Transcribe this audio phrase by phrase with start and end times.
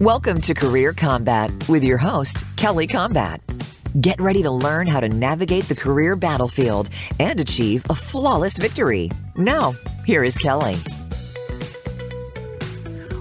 [0.00, 3.38] Welcome to Career Kombat with your host, Kelly Combat.
[4.00, 6.88] Get ready to learn how to navigate the career battlefield
[7.18, 9.10] and achieve a flawless victory.
[9.36, 9.74] Now,
[10.06, 10.76] here is Kelly.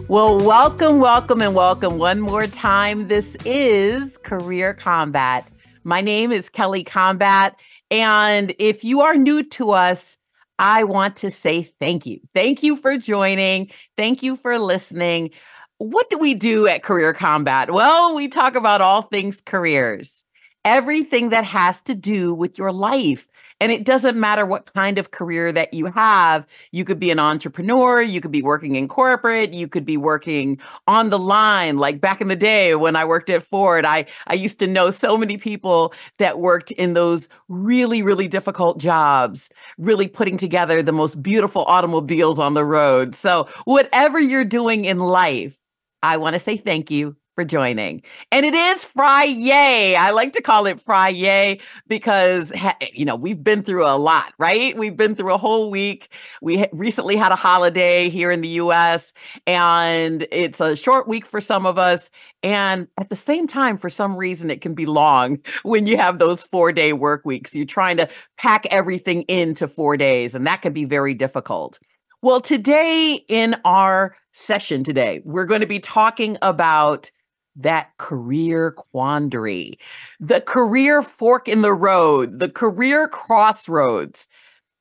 [0.08, 3.10] Well, welcome, welcome, and welcome one more time.
[3.10, 5.44] This is Career Kombat.
[5.84, 7.60] My name is Kelly Combat.
[7.92, 10.18] And if you are new to us,
[10.58, 12.22] I want to say thank you.
[12.34, 13.70] Thank you for joining.
[13.98, 15.32] Thank you for listening.
[15.80, 17.70] What do we do at Career Kombat?
[17.70, 20.26] Well, we talk about all things careers,
[20.66, 23.30] everything that has to do with your life.
[23.62, 26.46] And it doesn't matter what kind of career that you have.
[26.72, 30.60] You could be an entrepreneur, you could be working in corporate, you could be working
[30.86, 31.78] on the line.
[31.78, 34.90] Like back in the day when I worked at Ford, I, I used to know
[34.90, 40.92] so many people that worked in those really, really difficult jobs, really putting together the
[40.92, 43.16] most beautiful automobiles on the road.
[43.16, 45.59] So, whatever you're doing in life,
[46.02, 48.02] I want to say thank you for joining.
[48.34, 49.96] And it is Fry Friday.
[49.96, 52.52] I like to call it Fry Friday because,
[52.92, 54.76] you know, we've been through a lot, right?
[54.78, 56.14] We've been through a whole week.
[56.42, 59.14] We recently had a holiday here in the US,
[59.48, 62.12] and it's a short week for some of us.
[62.44, 66.20] And at the same time, for some reason, it can be long when you have
[66.20, 67.56] those four day work weeks.
[67.56, 71.80] You're trying to pack everything into four days, and that can be very difficult.
[72.22, 77.12] Well, today in our session today, we're going to be talking about
[77.56, 79.78] that career quandary,
[80.20, 84.28] the career fork in the road, the career crossroads.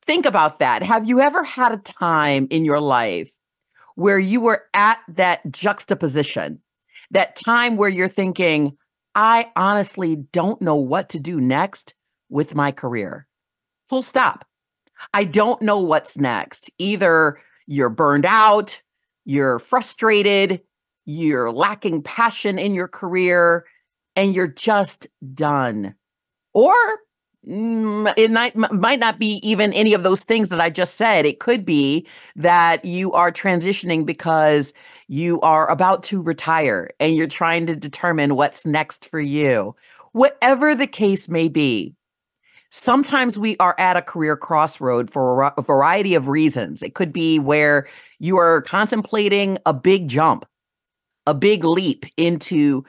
[0.02, 0.82] Think about that.
[0.82, 3.30] Have you ever had a time in your life
[3.94, 6.60] where you were at that juxtaposition,
[7.10, 8.76] that time where you're thinking,
[9.14, 11.94] I honestly don't know what to do next
[12.28, 13.26] with my career?
[13.88, 14.44] Full stop.
[15.12, 16.70] I don't know what's next.
[16.78, 18.82] Either you're burned out,
[19.28, 20.62] you're frustrated,
[21.04, 23.66] you're lacking passion in your career
[24.16, 25.94] and you're just done.
[26.54, 26.74] Or
[27.46, 31.26] mm, it might, might not be even any of those things that I just said.
[31.26, 32.06] It could be
[32.36, 34.72] that you are transitioning because
[35.08, 39.76] you are about to retire and you're trying to determine what's next for you.
[40.12, 41.94] Whatever the case may be,
[42.70, 46.82] sometimes we are at a career crossroad for a variety of reasons.
[46.82, 47.86] It could be where
[48.18, 50.44] you are contemplating a big jump
[51.28, 52.84] a big leap into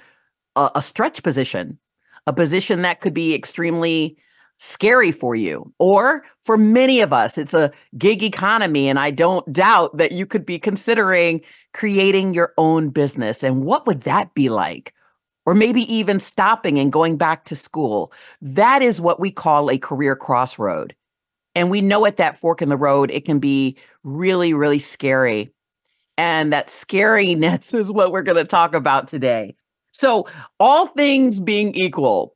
[0.55, 1.77] a, a stretch position,
[2.25, 4.17] a position that could be extremely
[4.57, 5.71] scary for you.
[5.77, 8.87] Or for many of us, it's a gig economy.
[8.87, 11.41] And I don't doubt that you could be considering
[11.73, 13.43] creating your own business.
[13.43, 14.93] And what would that be like?
[15.49, 18.13] Or maybe even stopping and going back to school.
[18.39, 20.95] That is what we call a career crossroad.
[21.55, 25.49] And we know at that fork in the road, it can be really, really scary.
[26.19, 29.55] And that scariness is what we're going to talk about today.
[29.91, 30.27] So,
[30.59, 32.35] all things being equal,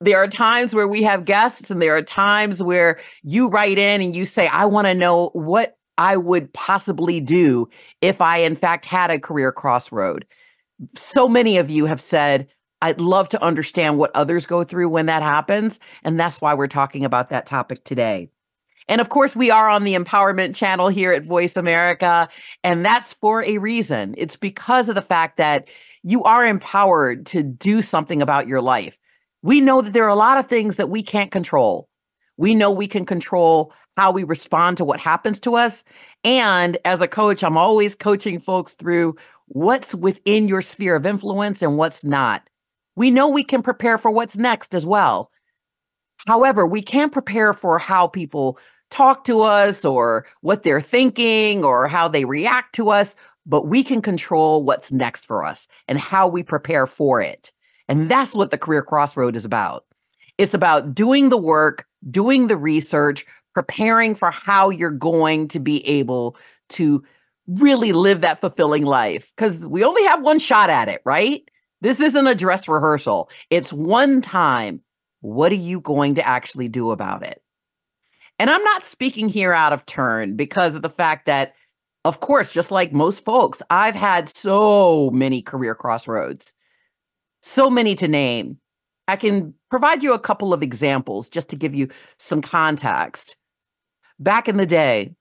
[0.00, 4.00] there are times where we have guests, and there are times where you write in
[4.00, 7.68] and you say, I want to know what I would possibly do
[8.00, 10.26] if I, in fact, had a career crossroad.
[10.94, 12.48] So many of you have said,
[12.80, 15.80] I'd love to understand what others go through when that happens.
[16.04, 18.30] And that's why we're talking about that topic today.
[18.88, 22.28] And of course, we are on the empowerment channel here at Voice America.
[22.64, 24.14] And that's for a reason.
[24.16, 25.68] It's because of the fact that
[26.02, 28.96] you are empowered to do something about your life.
[29.42, 31.88] We know that there are a lot of things that we can't control.
[32.36, 35.84] We know we can control how we respond to what happens to us.
[36.24, 39.16] And as a coach, I'm always coaching folks through
[39.48, 42.42] what's within your sphere of influence and what's not.
[42.96, 45.30] We know we can prepare for what's next as well.
[46.26, 48.58] However, we can't prepare for how people
[48.90, 53.14] talk to us or what they're thinking or how they react to us,
[53.46, 57.52] but we can control what's next for us and how we prepare for it.
[57.88, 59.84] And that's what the career crossroad is about.
[60.36, 65.86] It's about doing the work, doing the research, preparing for how you're going to be
[65.86, 66.36] able
[66.70, 67.02] to
[67.48, 71.48] really live that fulfilling life because we only have one shot at it, right?
[71.80, 73.30] This isn't a dress rehearsal.
[73.50, 74.82] It's one time.
[75.20, 77.42] What are you going to actually do about it?
[78.38, 81.54] And I'm not speaking here out of turn because of the fact that,
[82.04, 86.54] of course, just like most folks, I've had so many career crossroads,
[87.42, 88.58] so many to name.
[89.08, 93.36] I can provide you a couple of examples just to give you some context.
[94.20, 95.14] Back in the day,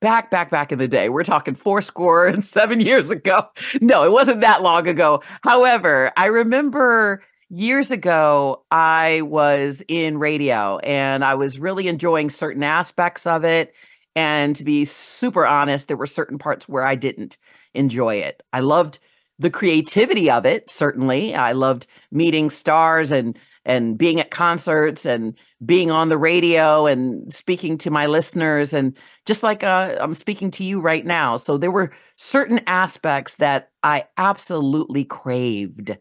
[0.00, 3.48] back, back, back in the day, we're talking four score and seven years ago.
[3.80, 5.22] No, it wasn't that long ago.
[5.42, 12.62] However, I remember years ago, I was in radio and I was really enjoying certain
[12.62, 13.74] aspects of it.
[14.14, 17.38] And to be super honest, there were certain parts where I didn't
[17.74, 18.42] enjoy it.
[18.52, 18.98] I loved
[19.38, 25.34] the creativity of it certainly i loved meeting stars and and being at concerts and
[25.64, 28.72] being on the radio and speaking to my listeners.
[28.72, 31.36] And just like uh, i'm speaking to you right now.
[31.36, 35.96] So there were certain aspects that i absolutely craved.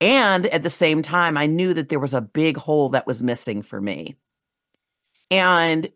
[0.00, 3.22] And at the same time i knew that there was a big hole that was
[3.22, 4.16] missing for me.
[5.30, 5.90] And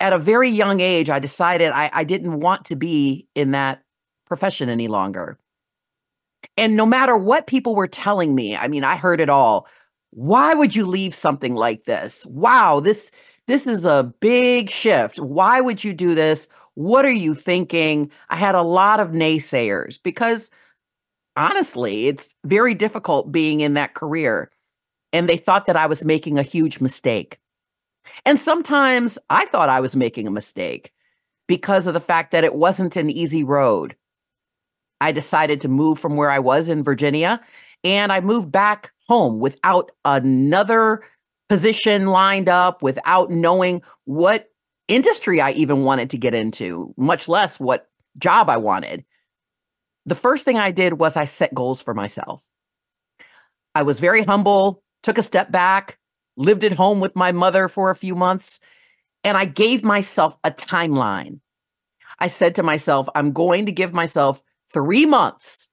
[0.00, 3.82] at a very young age i decided i, I didn't want to be in that
[4.26, 5.38] profession any longer.
[6.56, 9.66] And no matter what people were telling me, I mean, I heard it all.
[10.10, 12.24] Why would you leave something like this?
[12.26, 13.10] Wow, this
[13.46, 15.18] this is a big shift.
[15.18, 16.48] Why would you do this?
[16.74, 18.10] What are you thinking?
[18.28, 20.50] I had a lot of naysayers because
[21.36, 24.50] honestly, it's very difficult being in that career.
[25.12, 27.38] And they thought that I was making a huge mistake.
[28.26, 30.92] And sometimes I thought I was making a mistake
[31.46, 33.96] because of the fact that it wasn't an easy road.
[35.00, 37.40] I decided to move from where I was in Virginia
[37.84, 41.02] and I moved back home without another
[41.48, 44.50] position lined up, without knowing what
[44.88, 47.88] industry I even wanted to get into, much less what
[48.18, 49.04] job I wanted.
[50.06, 52.42] The first thing I did was I set goals for myself.
[53.74, 55.98] I was very humble, took a step back,
[56.36, 58.60] lived at home with my mother for a few months,
[59.24, 61.40] and I gave myself a timeline.
[62.18, 64.42] I said to myself, I'm going to give myself
[64.72, 65.68] three months,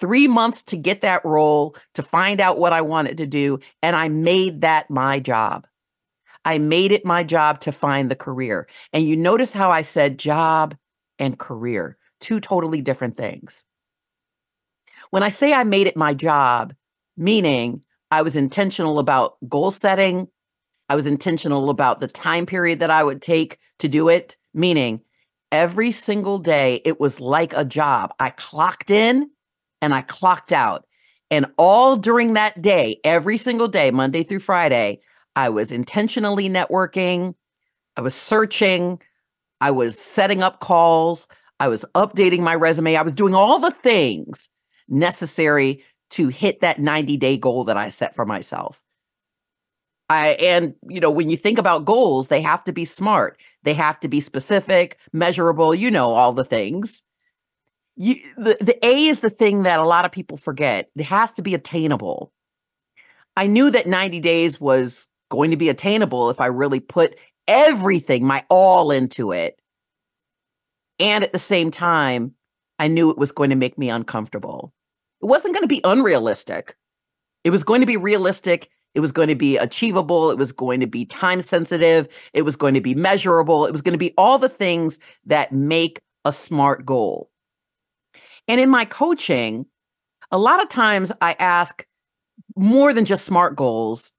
[0.00, 3.60] three months to get that role, to find out what I wanted to do.
[3.82, 5.66] And I made that my job.
[6.44, 8.68] I made it my job to find the career.
[8.92, 10.76] And you notice how I said job
[11.18, 13.64] and career, two totally different things.
[15.10, 16.74] When I say I made it my job,
[17.16, 20.28] meaning I was intentional about goal setting,
[20.88, 25.00] I was intentional about the time period that I would take to do it, meaning
[25.50, 28.12] every single day, it was like a job.
[28.18, 29.30] I clocked in
[29.84, 30.86] and I clocked out.
[31.30, 35.00] And all during that day, every single day, Monday through Friday,
[35.36, 37.34] I was intentionally networking.
[37.96, 39.00] I was searching.
[39.60, 41.28] I was setting up calls.
[41.60, 42.96] I was updating my resume.
[42.96, 44.48] I was doing all the things
[44.88, 48.80] necessary to hit that 90 day goal that I set for myself.
[50.08, 53.72] I and you know when you think about goals they have to be smart they
[53.72, 57.02] have to be specific measurable you know all the things
[57.96, 61.32] you the, the A is the thing that a lot of people forget it has
[61.34, 62.32] to be attainable
[63.36, 68.24] I knew that 90 days was going to be attainable if I really put everything
[68.24, 69.60] my all into it
[70.98, 72.34] and at the same time
[72.78, 74.72] I knew it was going to make me uncomfortable
[75.22, 76.76] it wasn't going to be unrealistic
[77.44, 80.30] it was going to be realistic it was going to be achievable.
[80.30, 82.08] It was going to be time sensitive.
[82.32, 83.66] It was going to be measurable.
[83.66, 87.28] It was going to be all the things that make a smart goal.
[88.48, 89.66] And in my coaching,
[90.30, 91.86] a lot of times I ask
[92.56, 94.12] more than just smart goals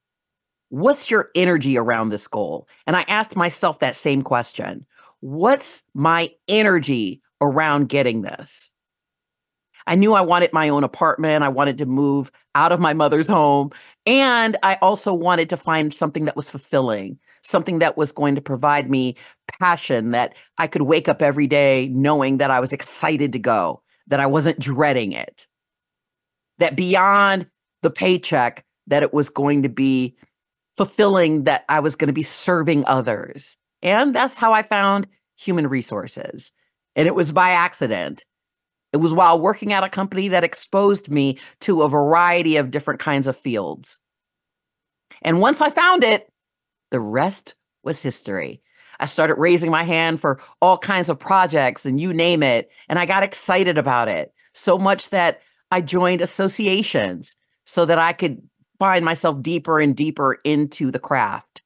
[0.69, 2.67] what's your energy around this goal?
[2.85, 4.85] And I asked myself that same question
[5.21, 8.73] What's my energy around getting this?
[9.87, 11.43] I knew I wanted my own apartment.
[11.43, 13.71] I wanted to move out of my mother's home.
[14.05, 18.41] And I also wanted to find something that was fulfilling, something that was going to
[18.41, 19.15] provide me
[19.59, 23.81] passion, that I could wake up every day knowing that I was excited to go,
[24.07, 25.47] that I wasn't dreading it,
[26.59, 27.47] that beyond
[27.81, 30.15] the paycheck, that it was going to be
[30.77, 33.57] fulfilling, that I was going to be serving others.
[33.81, 35.07] And that's how I found
[35.37, 36.51] human resources.
[36.95, 38.25] And it was by accident.
[38.93, 42.99] It was while working at a company that exposed me to a variety of different
[42.99, 43.99] kinds of fields.
[45.21, 46.29] And once I found it,
[46.91, 48.61] the rest was history.
[48.99, 52.71] I started raising my hand for all kinds of projects and you name it.
[52.89, 57.35] And I got excited about it so much that I joined associations
[57.65, 58.41] so that I could
[58.79, 61.63] find myself deeper and deeper into the craft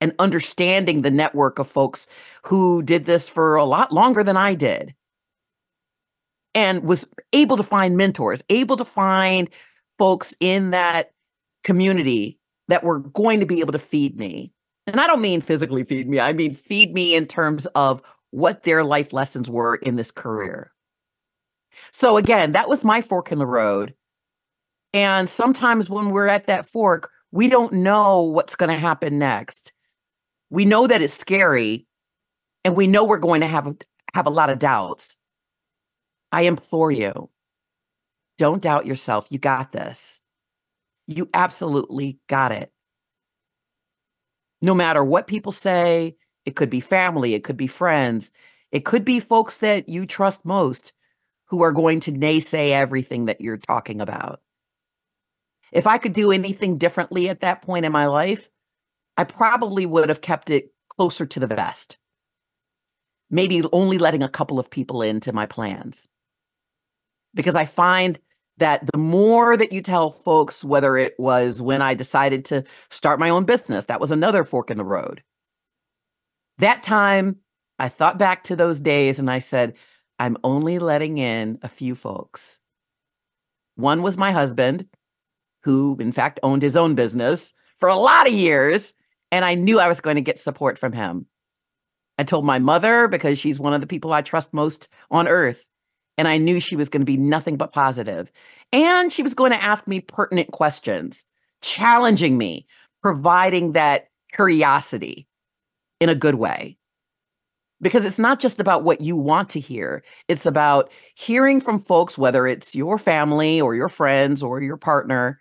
[0.00, 2.06] and understanding the network of folks
[2.44, 4.94] who did this for a lot longer than I did
[6.54, 9.48] and was able to find mentors, able to find
[9.98, 11.12] folks in that
[11.64, 14.52] community that were going to be able to feed me.
[14.86, 18.62] And I don't mean physically feed me, I mean feed me in terms of what
[18.62, 20.72] their life lessons were in this career.
[21.92, 23.94] So, again, that was my fork in the road.
[24.92, 29.72] And sometimes when we're at that fork, we don't know what's going to happen next.
[30.50, 31.86] We know that it's scary
[32.64, 33.74] and we know we're going to have,
[34.14, 35.18] have a lot of doubts.
[36.32, 37.30] I implore you,
[38.38, 39.28] don't doubt yourself.
[39.30, 40.20] You got this.
[41.06, 42.72] You absolutely got it.
[44.66, 48.32] No matter what people say, it could be family, it could be friends,
[48.72, 50.92] it could be folks that you trust most
[51.44, 54.40] who are going to naysay everything that you're talking about.
[55.70, 58.50] If I could do anything differently at that point in my life,
[59.16, 61.98] I probably would have kept it closer to the vest.
[63.30, 66.08] Maybe only letting a couple of people into my plans.
[67.34, 68.18] Because I find
[68.58, 73.20] that the more that you tell folks, whether it was when I decided to start
[73.20, 75.22] my own business, that was another fork in the road.
[76.58, 77.36] That time,
[77.78, 79.74] I thought back to those days and I said,
[80.18, 82.58] I'm only letting in a few folks.
[83.74, 84.86] One was my husband,
[85.64, 88.94] who in fact owned his own business for a lot of years.
[89.30, 91.26] And I knew I was going to get support from him.
[92.16, 95.66] I told my mother because she's one of the people I trust most on earth.
[96.18, 98.32] And I knew she was going to be nothing but positive.
[98.72, 101.24] And she was going to ask me pertinent questions,
[101.62, 102.66] challenging me,
[103.02, 105.26] providing that curiosity
[106.00, 106.78] in a good way
[107.80, 110.02] because it's not just about what you want to hear.
[110.28, 115.40] It's about hearing from folks, whether it's your family or your friends or your partner,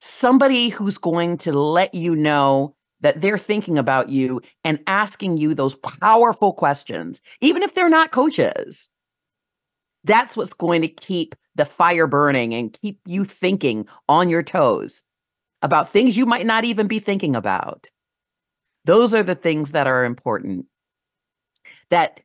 [0.00, 5.54] somebody who's going to let you know that they're thinking about you and asking you
[5.54, 8.88] those powerful questions, even if they're not coaches.
[10.04, 15.04] That's what's going to keep the fire burning and keep you thinking on your toes
[15.60, 17.90] about things you might not even be thinking about.
[18.84, 20.66] Those are the things that are important
[21.90, 22.20] that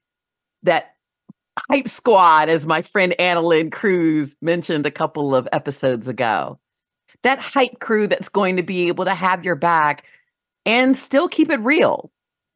[0.63, 0.95] that
[1.69, 6.59] hype squad, as my friend Annalyn Cruz mentioned a couple of episodes ago.
[7.23, 10.05] That hype crew that's going to be able to have your back
[10.65, 12.11] and still keep it real.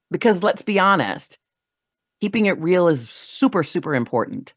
[0.09, 1.39] Because let's be honest,
[2.19, 4.53] keeping it real is super, super important.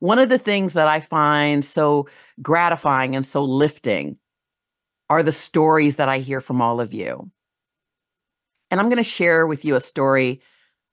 [0.00, 2.08] One of the things that I find so
[2.42, 4.18] gratifying and so lifting
[5.08, 7.30] are the stories that I hear from all of you.
[8.70, 10.40] And I'm going to share with you a story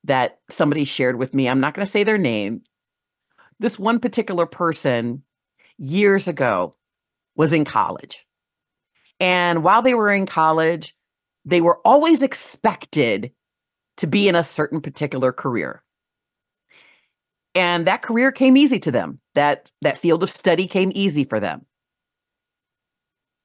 [0.03, 1.49] that somebody shared with me.
[1.49, 2.61] I'm not going to say their name.
[3.59, 5.23] This one particular person
[5.77, 6.75] years ago
[7.35, 8.25] was in college.
[9.19, 10.95] And while they were in college,
[11.45, 13.31] they were always expected
[13.97, 15.83] to be in a certain particular career.
[17.55, 19.19] And that career came easy to them.
[19.35, 21.65] That that field of study came easy for them.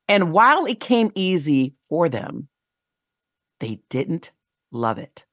[0.08, 2.48] And while it came easy for them,
[3.60, 4.30] they didn't
[4.72, 5.26] love it.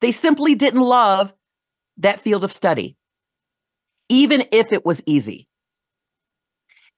[0.00, 1.34] They simply didn't love
[1.96, 2.96] that field of study,
[4.08, 5.48] even if it was easy.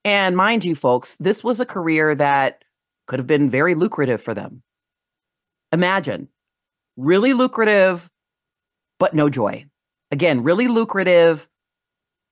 [0.05, 2.65] And mind you, folks, this was a career that
[3.07, 4.63] could have been very lucrative for them.
[5.73, 6.29] Imagine
[6.97, 8.11] really lucrative,
[8.99, 9.67] but no joy.
[10.11, 11.49] Again, really lucrative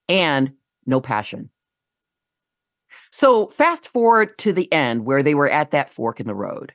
[0.09, 0.53] and
[0.87, 1.51] no passion.
[3.11, 6.75] So fast forward to the end where they were at that fork in the road.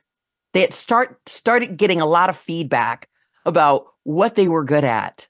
[0.52, 3.08] They had start started getting a lot of feedback
[3.44, 5.28] about what they were good at,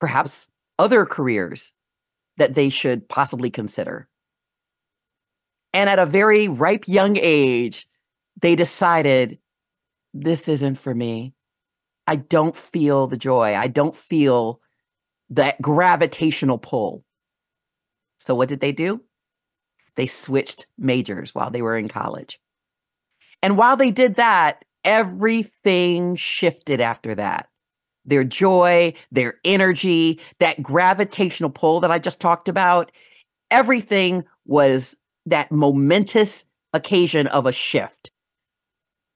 [0.00, 1.74] perhaps other careers
[2.36, 4.08] that they should possibly consider.
[5.72, 7.88] And at a very ripe young age,
[8.40, 9.38] they decided
[10.12, 11.33] this isn't for me.
[12.06, 13.54] I don't feel the joy.
[13.54, 14.60] I don't feel
[15.30, 17.04] that gravitational pull.
[18.18, 19.00] So, what did they do?
[19.96, 22.40] They switched majors while they were in college.
[23.42, 27.48] And while they did that, everything shifted after that.
[28.04, 32.92] Their joy, their energy, that gravitational pull that I just talked about,
[33.50, 34.96] everything was
[35.26, 38.10] that momentous occasion of a shift.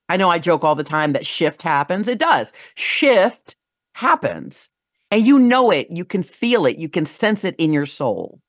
[0.09, 2.09] I know I joke all the time that shift happens.
[2.09, 2.53] It does.
[2.75, 3.57] Shift
[3.95, 4.71] happens.
[5.11, 5.88] And you know it.
[5.91, 6.79] You can feel it.
[6.79, 8.41] You can sense it in your soul.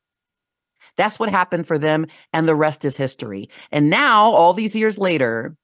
[0.98, 2.08] That's what happened for them.
[2.34, 3.50] And the rest is history.
[3.72, 5.56] And now, all these years later,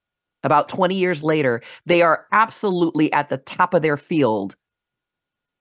[0.44, 4.56] about 20 years later, they are absolutely at the top of their field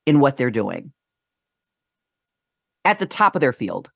[0.06, 0.92] in what they're doing.
[2.84, 3.90] At the top of their field.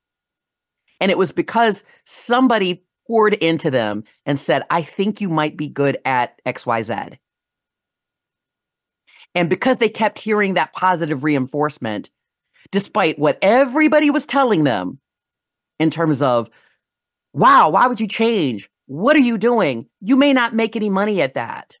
[0.99, 5.67] And it was because somebody poured into them and said, I think you might be
[5.67, 7.17] good at XYZ.
[9.33, 12.11] And because they kept hearing that positive reinforcement,
[12.71, 14.99] despite what everybody was telling them
[15.79, 16.51] in terms of,
[17.33, 18.69] wow, why would you change?
[18.85, 19.87] What are you doing?
[20.01, 21.79] You may not make any money at that.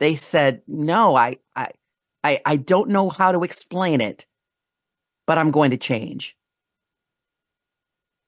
[0.00, 1.68] They said, No, I, I,
[2.24, 4.26] I, I don't know how to explain it,
[5.26, 6.36] but I'm going to change.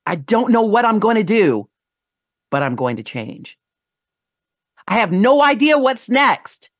[0.06, 1.68] I don't know what I'm going to do,
[2.50, 3.58] but I'm going to change.
[4.86, 6.70] I have no idea what's next,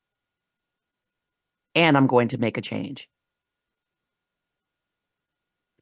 [1.73, 3.09] and I'm going to make a change.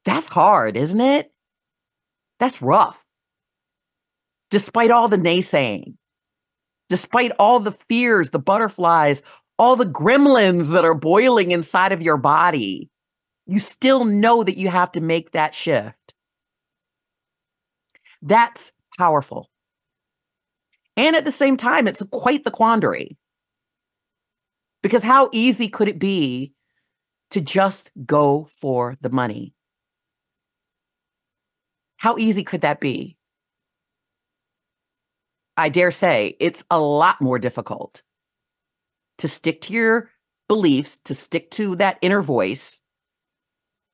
[0.04, 1.32] That's hard, isn't it?
[2.38, 3.04] That's rough
[4.54, 5.94] despite all the naysaying,
[6.88, 9.20] despite all the fears, the butterflies,
[9.58, 12.88] all the gremlins that are boiling inside of your body.
[13.46, 16.14] You still know that you have to make that shift.
[18.22, 19.50] That's powerful.
[20.96, 23.16] And at the same time, it's quite the quandary.
[24.82, 26.52] Because how easy could it be
[27.30, 29.54] to just go for the money?
[31.96, 33.16] How easy could that be?
[35.56, 38.02] I dare say it's a lot more difficult
[39.18, 40.10] to stick to your
[40.48, 42.82] beliefs, to stick to that inner voice.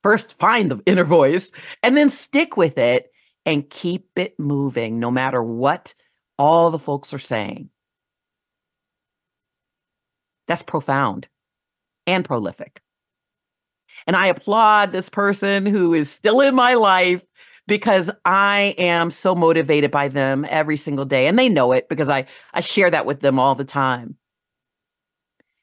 [0.03, 1.53] First, find the inner voice
[1.83, 3.11] and then stick with it
[3.45, 5.95] and keep it moving no matter what
[6.41, 7.69] all the folks are saying.
[10.49, 11.29] That's profound
[12.07, 12.81] and prolific.
[14.07, 17.23] And I applaud this person who is still in my life
[17.69, 21.27] because I am so motivated by them every single day.
[21.27, 24.17] And they know it because I, I share that with them all the time.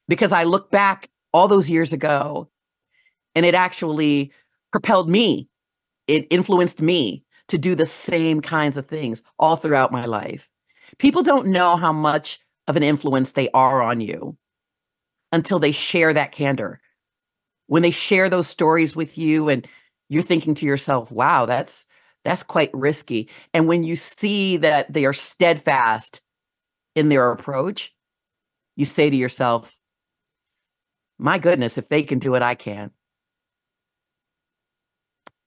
[0.07, 2.49] Because I look back all those years ago
[3.33, 4.31] and it actually
[4.71, 5.49] propelled me,
[6.05, 10.47] it influenced me to do the same kinds of things all throughout my life.
[10.99, 14.37] People don't know how much of an influence they are on you
[15.31, 16.81] until they share that candor.
[17.67, 19.67] When they share those stories with you and
[20.09, 21.85] you're thinking to yourself, wow, that's
[22.23, 23.29] that's quite risky.
[23.53, 26.21] And when you see that they are steadfast
[26.95, 27.93] in their approach,
[28.75, 29.77] you say to yourself,
[31.17, 32.91] my goodness, if they can do it, I can.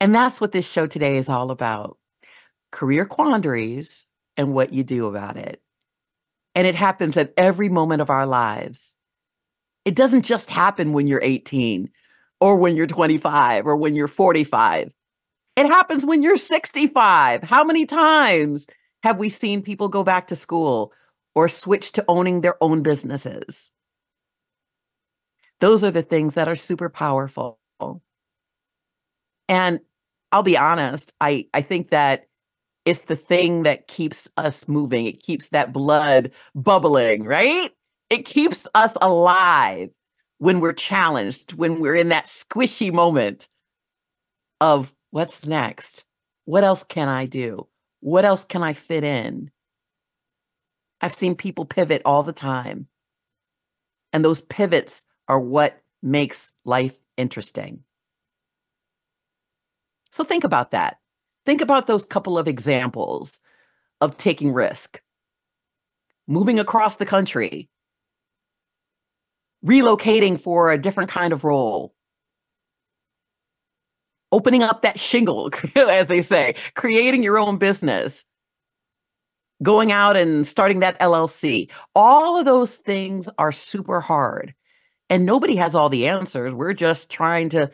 [0.00, 1.98] And that's what this show today is all about
[2.72, 4.08] career quandaries
[4.40, 5.60] and what you do about it.
[6.54, 8.96] And it happens at every moment of our lives.
[9.84, 11.90] It doesn't just happen when you're 18
[12.40, 14.94] or when you're 25 or when you're 45.
[15.56, 17.42] It happens when you're 65.
[17.42, 18.66] How many times
[19.02, 20.94] have we seen people go back to school
[21.34, 23.70] or switch to owning their own businesses?
[25.60, 27.58] Those are the things that are super powerful.
[29.50, 29.80] And
[30.32, 32.29] I'll be honest, I, I think that
[32.84, 35.06] it's the thing that keeps us moving.
[35.06, 37.70] It keeps that blood bubbling, right?
[38.08, 39.90] It keeps us alive
[40.38, 43.48] when we're challenged, when we're in that squishy moment
[44.60, 46.04] of what's next?
[46.44, 47.68] What else can I do?
[48.00, 49.50] What else can I fit in?
[51.00, 52.88] I've seen people pivot all the time.
[54.12, 57.84] And those pivots are what makes life interesting.
[60.10, 60.99] So think about that.
[61.50, 63.40] Think about those couple of examples
[64.00, 65.02] of taking risk,
[66.28, 67.68] moving across the country,
[69.66, 71.92] relocating for a different kind of role,
[74.30, 78.24] opening up that shingle, as they say, creating your own business,
[79.60, 81.68] going out and starting that LLC.
[81.96, 84.54] All of those things are super hard.
[85.08, 86.54] And nobody has all the answers.
[86.54, 87.72] We're just trying to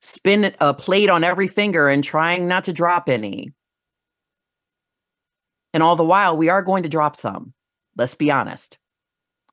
[0.00, 3.52] spin a plate on every finger and trying not to drop any.
[5.74, 7.52] And all the while, we are going to drop some.
[7.96, 8.78] Let's be honest.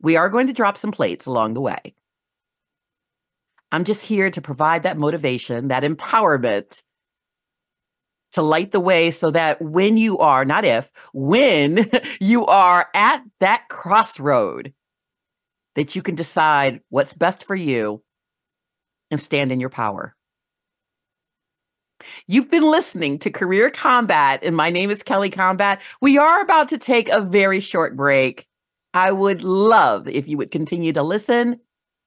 [0.01, 1.95] We are going to drop some plates along the way.
[3.71, 6.81] I'm just here to provide that motivation, that empowerment
[8.33, 13.23] to light the way so that when you are, not if, when you are at
[13.39, 14.73] that crossroad,
[15.75, 18.03] that you can decide what's best for you
[19.09, 20.15] and stand in your power.
[22.27, 25.81] You've been listening to Career Kombat, and my name is Kelly Combat.
[26.01, 28.47] We are about to take a very short break.
[28.93, 31.59] I would love if you would continue to listen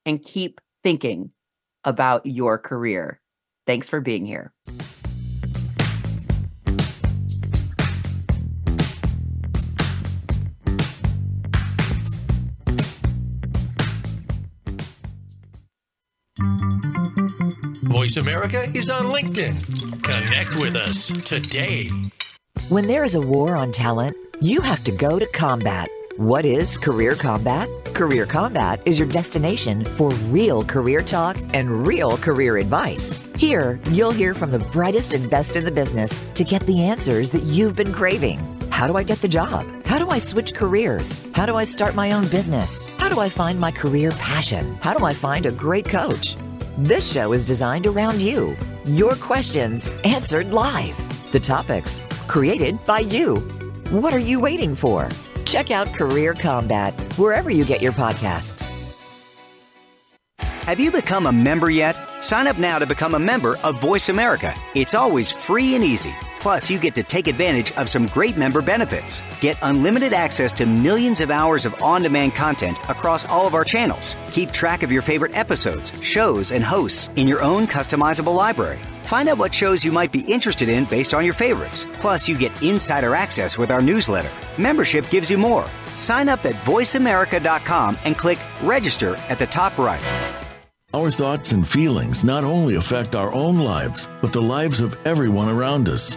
[0.06, 1.32] and keep thinking
[1.84, 3.20] about your career.
[3.66, 4.52] Thanks for being here.
[17.88, 20.02] Voice America is on LinkedIn.
[20.02, 21.88] Connect with us today.
[22.68, 26.76] When there is a war on talent, you have to go to combat what is
[26.76, 27.94] Career Kombat?
[27.94, 33.24] Career Kombat is your destination for real career talk and real career advice.
[33.36, 37.30] Here, you'll hear from the brightest and best in the business to get the answers
[37.30, 38.40] that you've been craving.
[38.68, 39.64] How do I get the job?
[39.86, 41.24] How do I switch careers?
[41.34, 42.84] How do I start my own business?
[42.98, 44.74] How do I find my career passion?
[44.80, 46.36] How do I find a great coach?
[46.78, 48.56] This show is designed around you.
[48.84, 50.96] Your questions answered live.
[51.32, 53.38] The topics created by you.
[53.90, 55.08] What are you waiting for?
[55.44, 58.72] Check out Career Kombat wherever you get your podcasts.
[60.38, 61.96] Have you become a member yet?
[62.22, 64.54] Sign up now to become a member of Voice America.
[64.76, 66.14] It's always free and easy.
[66.40, 69.22] Plus, you get to take advantage of some great member benefits.
[69.40, 73.64] Get unlimited access to millions of hours of on demand content across all of our
[73.64, 74.16] channels.
[74.30, 78.78] Keep track of your favorite episodes, shows, and hosts in your own customizable library.
[79.02, 81.86] Find out what shows you might be interested in based on your favorites.
[81.94, 84.30] Plus, you get insider access with our newsletter.
[84.60, 85.66] Membership gives you more.
[85.94, 90.04] Sign up at voiceamerica.com and click register at the top right.
[90.94, 95.48] Our thoughts and feelings not only affect our own lives, but the lives of everyone
[95.48, 96.16] around us.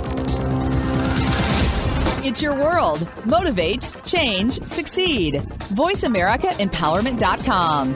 [2.23, 3.07] It's your world.
[3.25, 5.41] Motivate, change, succeed.
[5.73, 7.95] VoiceAmericaEmpowerment.com.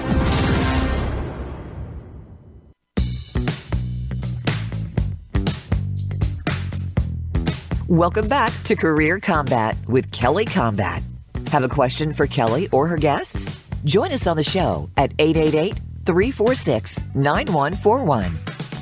[7.87, 11.03] Welcome back to Career Kombat with Kelly Combat.
[11.51, 13.63] Have a question for Kelly or her guests?
[13.83, 18.31] Join us on the show at 888 346 9141.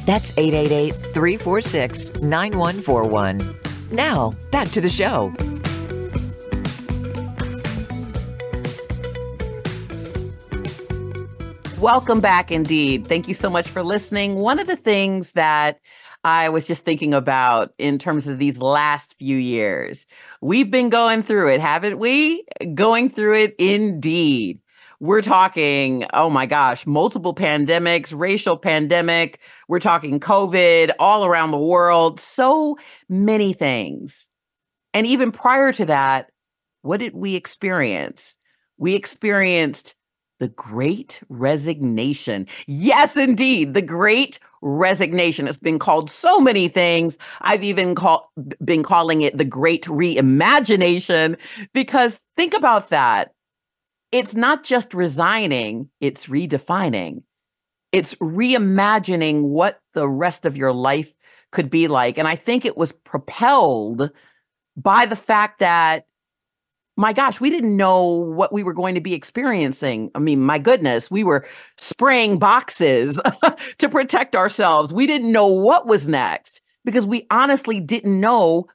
[0.06, 3.63] That's 888 346 9141.
[3.94, 5.32] Now, back to the show.
[11.80, 13.06] Welcome back indeed.
[13.06, 14.36] Thank you so much for listening.
[14.36, 15.80] One of the things that
[16.24, 20.08] I was just thinking about in terms of these last few years,
[20.42, 22.46] we've been going through it, haven't we?
[22.74, 24.60] Going through it indeed.
[25.04, 29.42] We're talking, oh my gosh, multiple pandemics, racial pandemic.
[29.68, 32.78] We're talking COVID all around the world, so
[33.10, 34.30] many things.
[34.94, 36.30] And even prior to that,
[36.84, 38.38] what did we experience?
[38.78, 39.94] We experienced
[40.40, 42.48] the great resignation.
[42.66, 45.50] Yes, indeed, the great resignation.
[45.50, 47.18] It's been called so many things.
[47.42, 48.32] I've even call,
[48.64, 51.38] been calling it the great reimagination
[51.74, 53.33] because think about that.
[54.14, 57.24] It's not just resigning, it's redefining.
[57.92, 61.14] It's reimagining what the rest of your life
[61.52, 62.20] could be like.
[62.20, 64.12] And I think it was propelled
[64.78, 66.06] by the fact that
[66.96, 70.12] my gosh, we didn't know what we were going to be experiencing.
[70.14, 71.44] I mean, my goodness, we were
[71.76, 73.20] spraying boxes
[73.80, 74.94] to protect ourselves.
[74.94, 78.68] We didn't know what was next because we honestly didn't know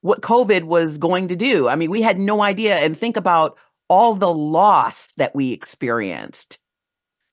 [0.00, 1.68] what COVID was going to do.
[1.68, 2.76] I mean, we had no idea.
[2.78, 6.58] And think about all the loss that we experienced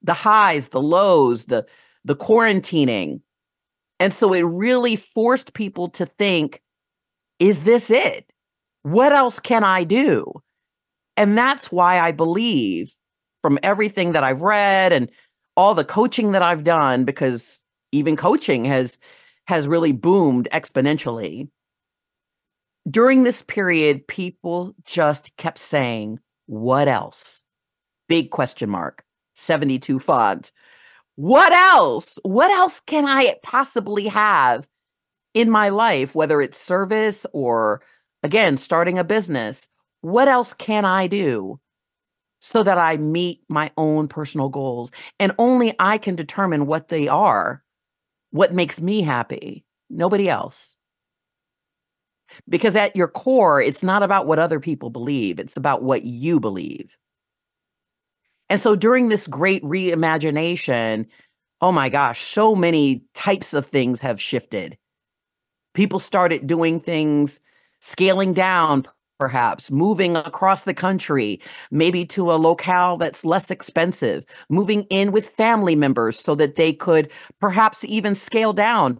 [0.04, 1.66] the highs, the lows, the,
[2.04, 3.20] the quarantining.
[3.98, 6.60] And so it really forced people to think
[7.40, 8.30] is this it?
[8.82, 10.32] What else can I do?
[11.16, 12.94] And that's why I believe
[13.42, 15.10] from everything that I've read and
[15.56, 17.60] all the coaching that I've done because
[17.92, 18.98] even coaching has
[19.46, 21.48] has really boomed exponentially.
[22.88, 27.44] During this period people just kept saying, "What else?"
[28.08, 29.04] Big question mark.
[29.34, 30.52] 72 font.
[31.16, 32.18] What else?
[32.22, 34.68] What else can I possibly have
[35.32, 37.82] in my life whether it's service or
[38.22, 39.68] again, starting a business,
[40.00, 41.60] what else can I do
[42.40, 44.92] so that I meet my own personal goals?
[45.20, 47.62] And only I can determine what they are,
[48.30, 50.76] what makes me happy, nobody else.
[52.48, 56.40] Because at your core, it's not about what other people believe, it's about what you
[56.40, 56.96] believe.
[58.48, 61.06] And so during this great reimagination,
[61.60, 64.76] oh my gosh, so many types of things have shifted.
[65.72, 67.40] People started doing things
[67.80, 68.84] scaling down,
[69.18, 75.28] perhaps moving across the country, maybe to a locale that's less expensive, moving in with
[75.28, 78.98] family members so that they could perhaps even scale down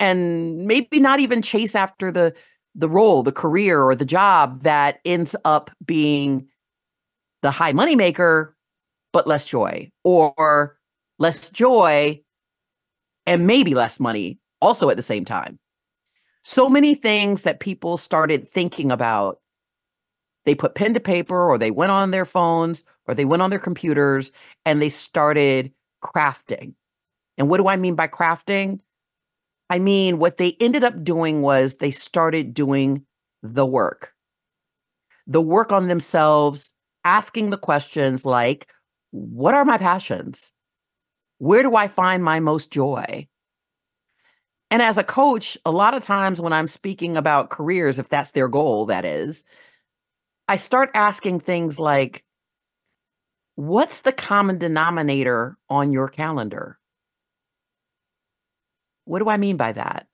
[0.00, 2.34] and maybe not even chase after the
[2.74, 6.48] the role, the career or the job that ends up being
[7.42, 8.56] the high money maker
[9.12, 10.76] but less joy or
[11.18, 12.20] less joy
[13.26, 15.58] and maybe less money also at the same time
[16.44, 19.40] so many things that people started thinking about.
[20.44, 23.48] They put pen to paper or they went on their phones or they went on
[23.48, 24.30] their computers
[24.66, 26.74] and they started crafting.
[27.38, 28.80] And what do I mean by crafting?
[29.70, 33.06] I mean, what they ended up doing was they started doing
[33.42, 34.12] the work,
[35.26, 36.74] the work on themselves,
[37.04, 38.68] asking the questions like,
[39.10, 40.52] what are my passions?
[41.38, 43.28] Where do I find my most joy?
[44.70, 48.32] And as a coach, a lot of times when I'm speaking about careers, if that's
[48.32, 49.44] their goal, that is,
[50.48, 52.24] I start asking things like,
[53.54, 56.78] what's the common denominator on your calendar?
[59.04, 60.06] What do I mean by that?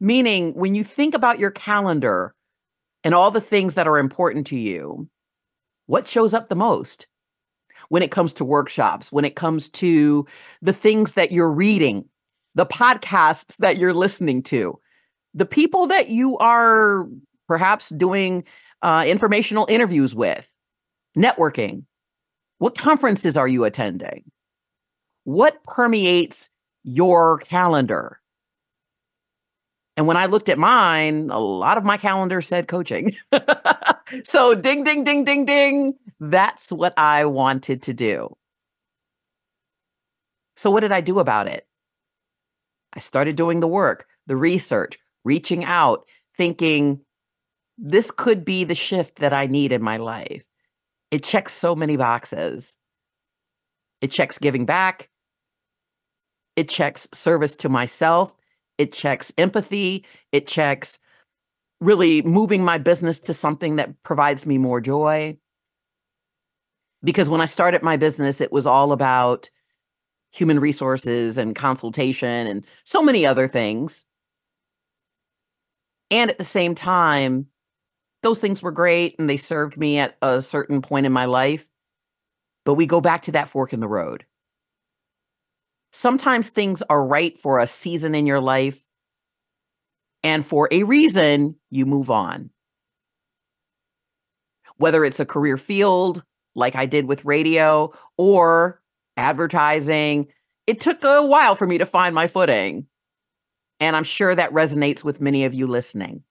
[0.00, 2.34] Meaning, when you think about your calendar
[3.04, 5.08] and all the things that are important to you,
[5.86, 7.06] what shows up the most?
[7.88, 10.26] When it comes to workshops, when it comes to
[10.62, 12.08] the things that you're reading,
[12.54, 14.78] the podcasts that you're listening to,
[15.34, 17.08] the people that you are
[17.48, 18.44] perhaps doing
[18.82, 20.48] uh, informational interviews with,
[21.16, 21.84] networking.
[22.58, 24.30] What conferences are you attending?
[25.24, 26.48] What permeates
[26.84, 28.20] your calendar?
[29.96, 33.14] And when I looked at mine, a lot of my calendar said coaching.
[34.24, 35.94] so ding, ding, ding, ding, ding.
[36.18, 38.34] That's what I wanted to do.
[40.56, 41.66] So, what did I do about it?
[42.94, 47.00] I started doing the work, the research, reaching out, thinking
[47.78, 50.44] this could be the shift that I need in my life.
[51.10, 52.78] It checks so many boxes.
[54.00, 55.08] It checks giving back.
[56.56, 58.34] It checks service to myself.
[58.78, 60.04] It checks empathy.
[60.32, 60.98] It checks
[61.80, 65.36] really moving my business to something that provides me more joy.
[67.02, 69.50] Because when I started my business, it was all about
[70.30, 74.06] human resources and consultation and so many other things.
[76.10, 77.48] And at the same time,
[78.22, 81.68] those things were great and they served me at a certain point in my life.
[82.64, 84.24] But we go back to that fork in the road.
[85.92, 88.82] Sometimes things are right for a season in your life,
[90.22, 92.50] and for a reason, you move on.
[94.76, 96.24] Whether it's a career field,
[96.54, 98.80] like I did with radio, or
[99.16, 100.28] advertising,
[100.66, 102.86] it took a while for me to find my footing.
[103.80, 106.22] And I'm sure that resonates with many of you listening.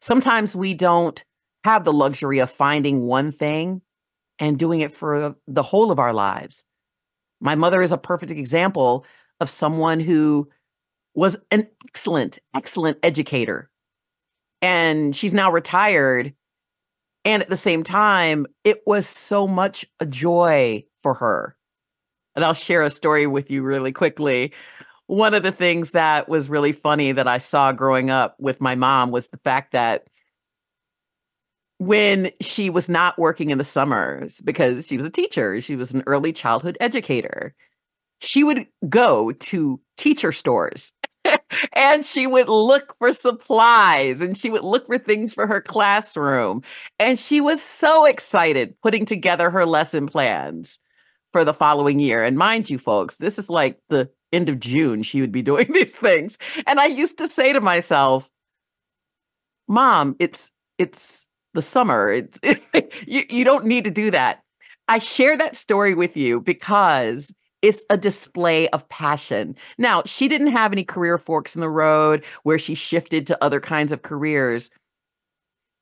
[0.00, 1.24] Sometimes we don't
[1.64, 3.80] have the luxury of finding one thing
[4.38, 6.64] and doing it for the whole of our lives.
[7.40, 9.04] My mother is a perfect example
[9.40, 10.48] of someone who
[11.14, 13.70] was an excellent, excellent educator.
[14.62, 16.34] And she's now retired.
[17.24, 21.56] And at the same time, it was so much a joy for her.
[22.34, 24.52] And I'll share a story with you really quickly
[25.06, 28.74] one of the things that was really funny that I saw growing up with my
[28.74, 30.08] mom was the fact that
[31.78, 35.92] when she was not working in the summers because she was a teacher, she was
[35.92, 37.54] an early childhood educator,
[38.20, 40.94] she would go to teacher stores
[41.72, 46.62] and she would look for supplies and she would look for things for her classroom.
[46.98, 50.78] And she was so excited putting together her lesson plans
[51.32, 52.24] for the following year.
[52.24, 55.70] And mind you, folks, this is like the end of June, she would be doing
[55.72, 56.38] these things.
[56.66, 58.30] And I used to say to myself,
[59.68, 61.25] Mom, it's it's
[61.56, 62.12] the summer.
[62.12, 64.42] It's it, you, you don't need to do that.
[64.88, 69.56] I share that story with you because it's a display of passion.
[69.78, 73.58] Now, she didn't have any career forks in the road where she shifted to other
[73.58, 74.70] kinds of careers.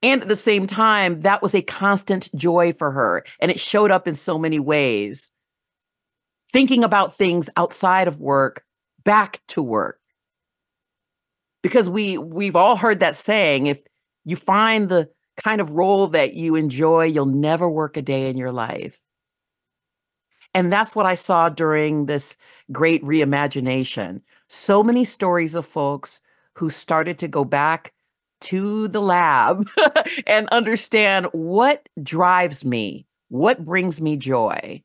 [0.03, 3.25] And at the same time, that was a constant joy for her.
[3.41, 5.31] And it showed up in so many ways
[6.51, 8.65] thinking about things outside of work
[9.05, 9.99] back to work
[11.65, 13.83] because we we've all heard that saying if
[14.25, 18.37] you find the kind of role that you enjoy you'll never work a day in
[18.37, 19.01] your life.
[20.57, 22.37] And that's what i saw during this
[22.71, 24.21] great reimagination.
[24.49, 26.21] So many stories of folks
[26.55, 27.93] who started to go back
[28.43, 29.67] to the lab
[30.27, 34.81] and understand what drives me what brings me joy.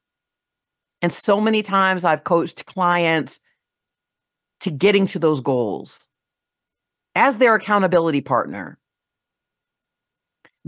[1.04, 3.40] And so many times I've coached clients
[4.62, 6.08] to getting to those goals
[7.14, 8.80] as their accountability partner,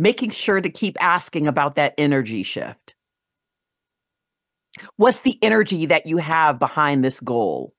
[0.01, 2.95] making sure to keep asking about that energy shift.
[4.95, 7.75] What's the energy that you have behind this goal?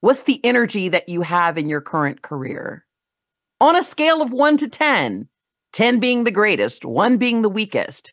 [0.00, 2.84] What's the energy that you have in your current career?
[3.62, 5.30] On a scale of one to 10,
[5.72, 8.12] 10 being the greatest, one being the weakest,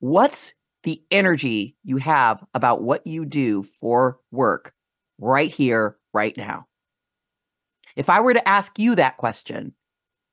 [0.00, 4.74] what's the energy you have about what you do for work
[5.20, 6.66] right here, right now.
[7.94, 9.74] If I were to ask you that question,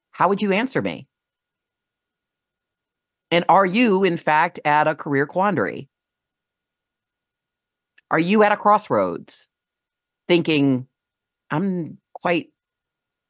[0.09, 1.07] how would you answer me?
[3.29, 5.89] And are you, in fact, at a career quandary?
[8.09, 9.49] Are you at a crossroads
[10.27, 10.87] thinking,
[11.51, 12.51] I'm quite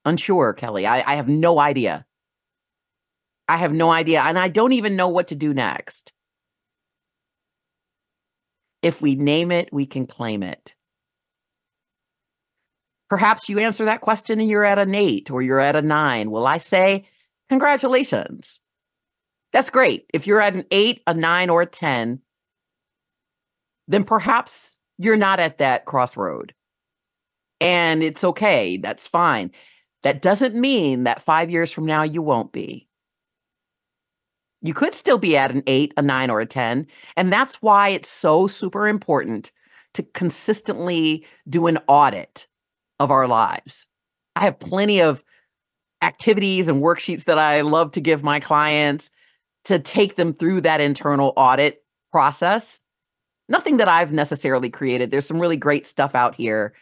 [0.05, 0.86] unsure, Kelly?
[0.86, 2.05] I, I have no idea.
[3.47, 4.21] I have no idea.
[4.21, 6.13] And I don't even know what to do next.
[8.83, 10.75] If we name it, we can claim it.
[13.10, 16.29] Perhaps you answer that question and you're at an eight or you're at a nine.
[16.29, 17.07] Will I say,
[17.49, 18.60] congratulations?
[19.57, 20.05] That's great.
[20.13, 22.21] If you're at an eight, a nine, or a 10,
[23.87, 26.53] then perhaps you're not at that crossroad.
[27.59, 28.77] And it's okay.
[28.77, 29.49] That's fine.
[30.03, 32.87] That doesn't mean that five years from now you won't be.
[34.61, 36.85] You could still be at an eight, a nine, or a 10.
[37.15, 39.51] And that's why it's so super important
[39.95, 42.45] to consistently do an audit
[42.99, 43.87] of our lives.
[44.35, 45.23] I have plenty of
[46.03, 49.09] activities and worksheets that I love to give my clients
[49.67, 52.82] to take them through that internal audit process.
[53.49, 55.12] Nothing that I've necessarily created.
[55.12, 56.73] There's some really great stuff out here.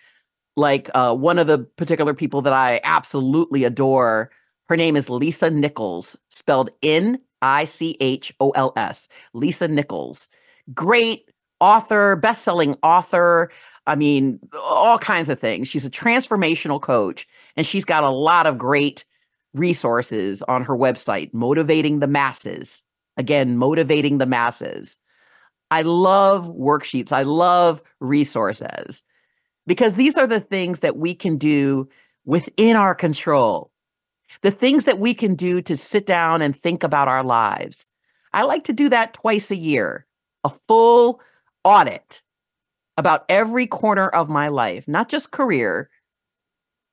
[0.56, 4.32] Like uh, one of the particular people that I absolutely adore,
[4.70, 9.08] her name is Lisa Nichols, spelled N I C H O L S.
[9.34, 10.30] Lisa Nichols.
[10.74, 13.52] Great author, best selling author.
[13.88, 15.68] I mean, all kinds of things.
[15.68, 19.06] She's a transformational coach, and she's got a lot of great
[19.60, 22.84] resources on her website, Motivating the Masses.
[23.18, 25.00] Again, motivating the masses.
[25.72, 29.04] I love worksheets, I love resources
[29.66, 31.90] because these are the things that we can do
[32.26, 33.72] within our control,
[34.42, 37.90] the things that we can do to sit down and think about our lives.
[38.34, 40.06] I like to do that twice a year,
[40.44, 41.22] a full
[41.64, 42.22] audit
[42.98, 45.90] about every corner of my life, not just career,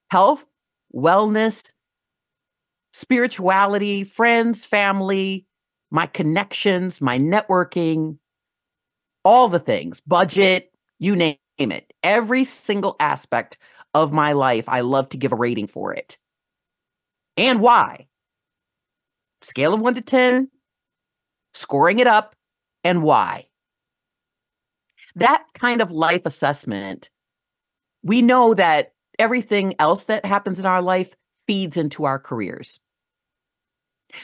[0.09, 0.47] health,
[0.95, 1.73] wellness,
[2.93, 5.47] spirituality, friends, family,
[5.91, 8.19] my connections, my networking,
[9.25, 11.93] all the things, budget, you name it.
[12.03, 13.59] Every single aspect
[13.95, 16.17] of my life, I love to give a rating for it.
[17.37, 18.07] And why?
[19.43, 20.51] Scale of one to 10,
[21.55, 22.35] scoring it up,
[22.85, 23.47] and why?
[25.17, 27.11] that kind of life assessment,
[28.03, 31.15] we know that everything else that happens in our life
[31.47, 32.81] feeds into our careers.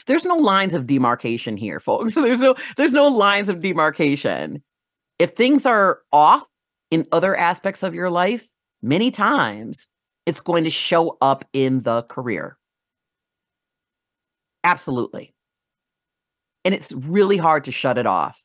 [0.05, 2.13] There's no lines of demarcation here, folks.
[2.15, 4.63] There's no there's no lines of demarcation.
[5.17, 6.47] If things are off
[6.91, 8.47] in other aspects of your life,
[8.81, 9.87] many times
[10.25, 12.57] it's going to show up in the career.
[14.63, 15.33] Absolutely.
[16.63, 18.41] And it's really hard to shut it off.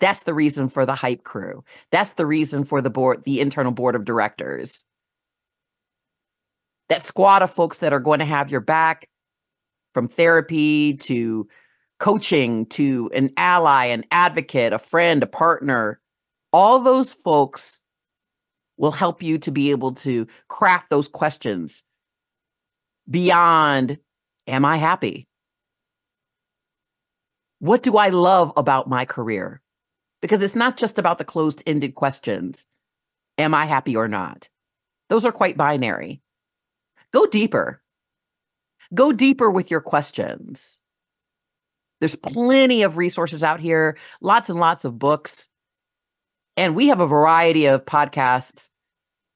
[0.00, 1.64] That's the reason for the hype crew.
[1.92, 4.84] That's the reason for the board, the internal board of directors.
[6.92, 9.08] That squad of folks that are going to have your back
[9.94, 11.48] from therapy to
[11.98, 16.00] coaching to an ally, an advocate, a friend, a partner.
[16.52, 17.80] All those folks
[18.76, 21.84] will help you to be able to craft those questions
[23.08, 23.98] beyond
[24.46, 25.28] Am I happy?
[27.60, 29.62] What do I love about my career?
[30.20, 32.66] because it's not just about the closed ended questions
[33.38, 34.50] Am I happy or not?
[35.08, 36.21] Those are quite binary.
[37.12, 37.82] Go deeper.
[38.94, 40.80] Go deeper with your questions.
[42.00, 45.48] There's plenty of resources out here, lots and lots of books.
[46.56, 48.70] And we have a variety of podcasts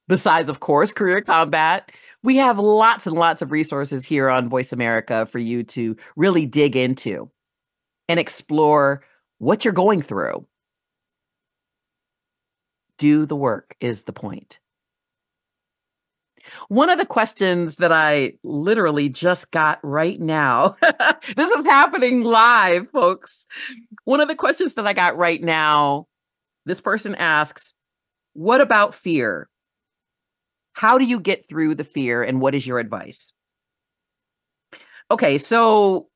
[0.09, 1.83] besides, of course, Career Kombat.
[2.23, 6.45] We have lots and lots of resources here on Voice America for you to really
[6.45, 7.31] dig into
[8.09, 9.03] and explore
[9.39, 10.47] what you're going through
[12.99, 14.59] do the work is the point.
[16.69, 20.77] One of the questions that I literally just got right now,
[21.37, 23.47] this is happening live, folks.
[24.05, 26.07] One of the questions that I got right now,
[26.65, 27.75] this person asks,
[28.35, 29.49] What about fear?
[30.73, 33.33] How do you get through the fear and what is your advice?
[35.11, 36.09] Okay, so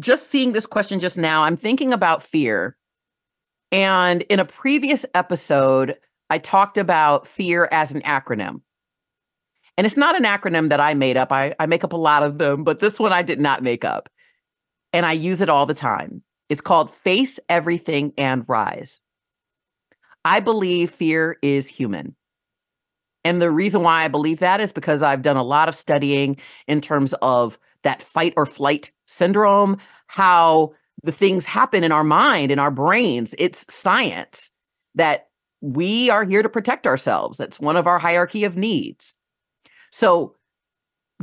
[0.00, 2.76] just seeing this question just now, I'm thinking about fear.
[3.70, 5.96] And in a previous episode,
[6.30, 8.62] I talked about fear as an acronym.
[9.78, 11.30] And it's not an acronym that I made up.
[11.30, 13.84] I, I make up a lot of them, but this one I did not make
[13.84, 14.08] up.
[14.92, 16.22] And I use it all the time.
[16.48, 19.00] It's called Face Everything and Rise.
[20.24, 22.16] I believe fear is human.
[23.22, 26.38] And the reason why I believe that is because I've done a lot of studying
[26.66, 30.72] in terms of that fight or flight syndrome, how
[31.04, 33.32] the things happen in our mind, in our brains.
[33.38, 34.50] It's science
[34.96, 35.28] that
[35.60, 37.38] we are here to protect ourselves.
[37.38, 39.17] That's one of our hierarchy of needs.
[39.98, 40.36] So,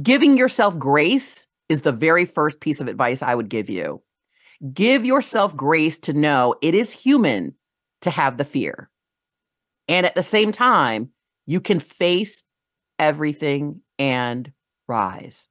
[0.03, 4.01] giving yourself grace is the very first piece of advice I would give you.
[4.73, 7.55] Give yourself grace to know it is human
[8.01, 8.89] to have the fear.
[9.87, 11.11] And at the same time,
[11.45, 12.43] you can face
[12.99, 14.51] everything and
[14.89, 15.47] rise.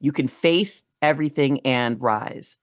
[0.00, 2.58] You can face everything and rise.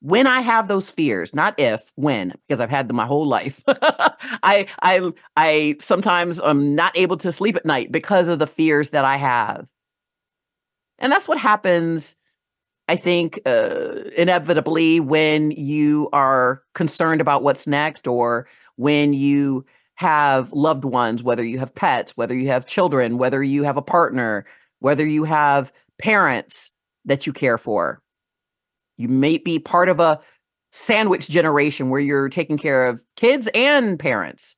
[0.00, 3.62] When I have those fears, not if, when, because I've had them my whole life.
[3.68, 8.90] I I I sometimes am not able to sleep at night because of the fears
[8.90, 9.68] that I have.
[10.98, 12.16] And that's what happens
[12.88, 20.52] I think uh, inevitably when you are concerned about what's next or when you have
[20.52, 24.46] loved ones, whether you have pets, whether you have children, whether you have a partner,
[24.78, 26.70] whether you have parents
[27.04, 28.00] that you care for.
[28.98, 30.20] You may be part of a
[30.70, 34.56] sandwich generation where you're taking care of kids and parents,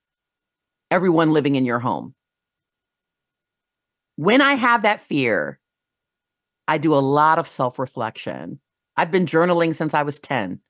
[0.91, 2.15] everyone living in your home.
[4.17, 5.61] When I have that fear,
[6.67, 8.61] I do a lot of self reflection.
[8.97, 10.61] I've been journaling since I was 10.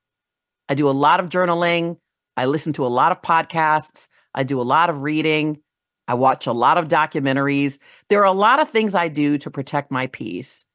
[0.69, 1.97] I do a lot of journaling.
[2.37, 4.07] I listen to a lot of podcasts.
[4.33, 5.61] I do a lot of reading.
[6.07, 7.79] I watch a lot of documentaries.
[8.09, 10.65] There are a lot of things I do to protect my peace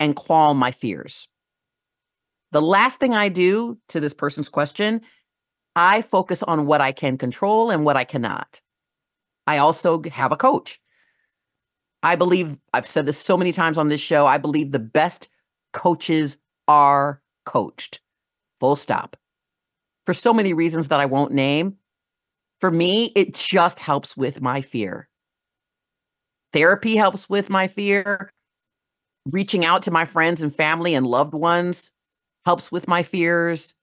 [0.00, 1.28] and calm my fears.
[2.52, 5.02] The last thing I do to this person's question,
[5.76, 8.60] I focus on what I can control and what I cannot.
[9.46, 10.80] I also have a coach.
[12.02, 15.28] I believe, I've said this so many times on this show, I believe the best
[15.72, 18.00] coaches are coached.
[18.60, 19.16] Full stop.
[20.06, 21.76] For so many reasons that I won't name.
[22.60, 25.08] For me, it just helps with my fear.
[26.52, 28.32] Therapy helps with my fear.
[29.26, 31.92] Reaching out to my friends and family and loved ones
[32.48, 33.74] helps with my fears.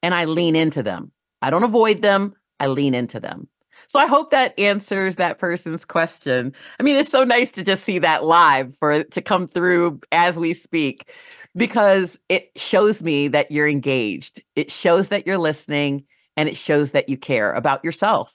[0.00, 1.10] And I lean into them.
[1.42, 3.48] I don't avoid them, I lean into them.
[3.88, 6.54] So I hope that answers that person's question.
[6.78, 10.38] I mean, it's so nice to just see that live for to come through as
[10.38, 11.10] we speak
[11.56, 14.40] because it shows me that you're engaged.
[14.54, 16.04] It shows that you're listening
[16.36, 18.32] and it shows that you care about yourself,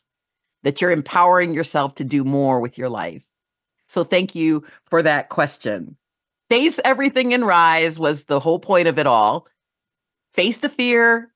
[0.64, 3.26] that you're empowering yourself to do more with your life.
[3.88, 5.96] So thank you for that question.
[6.52, 9.48] Face everything and rise was the whole point of it all.
[10.34, 11.32] Face the fear.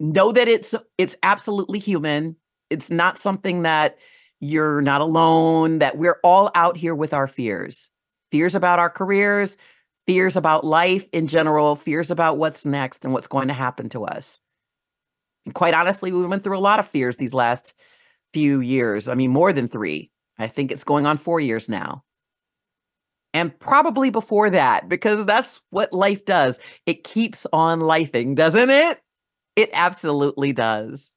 [0.00, 2.34] Know that it's it's absolutely human.
[2.70, 3.98] It's not something that
[4.40, 7.92] you're not alone, that we're all out here with our fears.
[8.32, 9.56] Fears about our careers,
[10.08, 14.06] fears about life in general, fears about what's next and what's going to happen to
[14.06, 14.40] us.
[15.44, 17.74] And quite honestly, we went through a lot of fears these last
[18.32, 19.06] few years.
[19.06, 20.10] I mean, more than three.
[20.36, 22.02] I think it's going on four years now.
[23.32, 26.58] And probably before that, because that's what life does.
[26.86, 29.00] It keeps on lifing, doesn't it?
[29.54, 31.14] It absolutely does.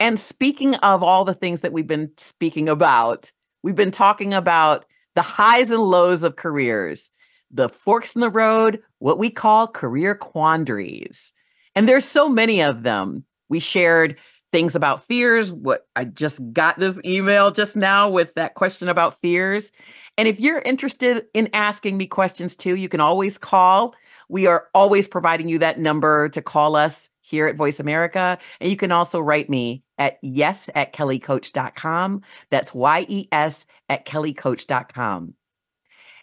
[0.00, 4.84] And speaking of all the things that we've been speaking about, we've been talking about
[5.14, 7.10] the highs and lows of careers,
[7.50, 11.32] the forks in the road, what we call career quandaries.
[11.74, 13.24] And there's so many of them.
[13.48, 14.18] We shared
[14.52, 15.52] things about fears.
[15.52, 19.72] What I just got this email just now with that question about fears.
[20.18, 23.94] And if you're interested in asking me questions too, you can always call.
[24.28, 28.36] We are always providing you that number to call us here at Voice America.
[28.60, 32.22] And you can also write me at yes at kellicoach.com.
[32.50, 35.34] That's Y E S at kellicoach.com.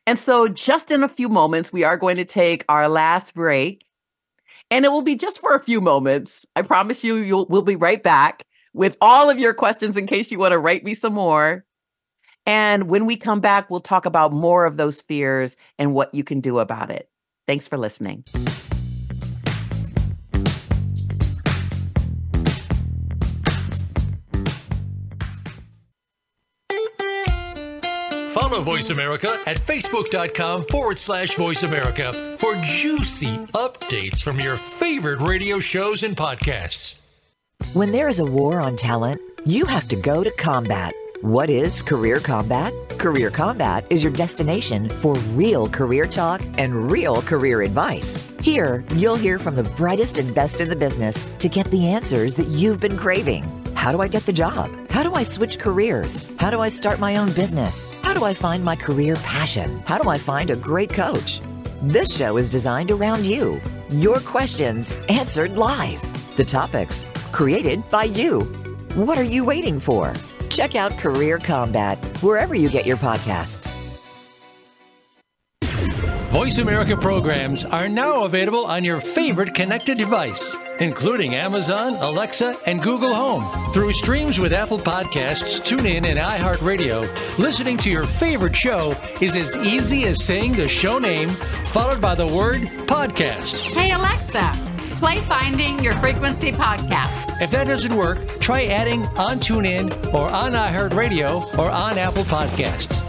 [0.07, 3.85] And so, just in a few moments, we are going to take our last break.
[4.69, 6.45] And it will be just for a few moments.
[6.55, 8.43] I promise you, you'll, we'll be right back
[8.73, 11.65] with all of your questions in case you want to write me some more.
[12.45, 16.23] And when we come back, we'll talk about more of those fears and what you
[16.23, 17.09] can do about it.
[17.47, 18.23] Thanks for listening.
[28.29, 35.21] Follow Voice America at facebook.com forward slash voice America for juicy updates from your favorite
[35.21, 36.99] radio shows and podcasts.
[37.73, 40.93] When there is a war on talent, you have to go to combat.
[41.21, 42.99] What is Career Kombat?
[42.99, 48.29] Career Kombat is your destination for real career talk and real career advice.
[48.41, 52.35] Here, you'll hear from the brightest and best in the business to get the answers
[52.35, 53.43] that you've been craving.
[53.75, 54.69] How do I get the job?
[54.91, 56.29] How do I switch careers?
[56.37, 57.93] How do I start my own business?
[58.01, 59.79] How do I find my career passion?
[59.85, 61.39] How do I find a great coach?
[61.81, 63.61] This show is designed around you.
[63.89, 66.01] Your questions answered live.
[66.35, 68.41] The topics created by you.
[68.95, 70.13] What are you waiting for?
[70.55, 73.73] Check out Career Kombat wherever you get your podcasts.
[76.29, 82.81] Voice America programs are now available on your favorite connected device, including Amazon, Alexa, and
[82.81, 83.43] Google Home.
[83.73, 89.57] Through streams with Apple Podcasts, TuneIn, and iHeartRadio, listening to your favorite show is as
[89.57, 91.31] easy as saying the show name
[91.65, 93.75] followed by the word podcast.
[93.75, 94.53] Hey, Alexa,
[94.95, 97.41] play Finding Your Frequency podcast.
[97.41, 103.01] If that doesn't work, try adding on TuneIn or on iHeartRadio or on Apple Podcasts.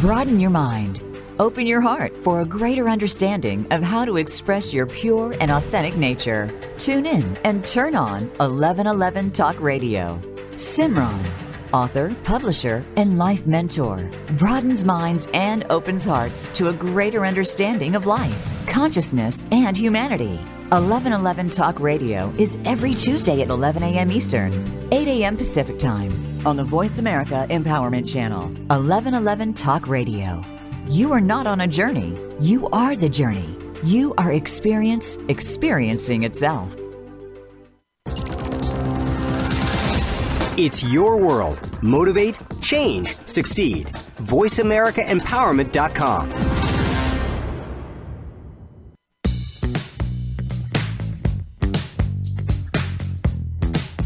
[0.00, 1.02] Broaden your mind.
[1.38, 5.96] Open your heart for a greater understanding of how to express your pure and authentic
[5.96, 6.50] nature.
[6.78, 10.20] Tune in and turn on 1111 Talk Radio.
[10.52, 11.24] Simran,
[11.72, 14.08] author, publisher, and life mentor,
[14.38, 20.36] broadens minds and opens hearts to a greater understanding of life, consciousness, and humanity.
[20.70, 24.10] 1111 Talk Radio is every Tuesday at 11 a.m.
[24.10, 24.52] Eastern,
[24.92, 25.36] 8 a.m.
[25.36, 26.12] Pacific Time
[26.46, 28.42] on the Voice America Empowerment Channel.
[28.68, 30.42] 1111 Talk Radio.
[30.88, 33.56] You are not on a journey, you are the journey.
[33.82, 36.79] You are experience experiencing itself.
[40.62, 41.58] It's your world.
[41.82, 43.86] Motivate, change, succeed.
[44.18, 46.30] VoiceAmericaEmpowerment.com.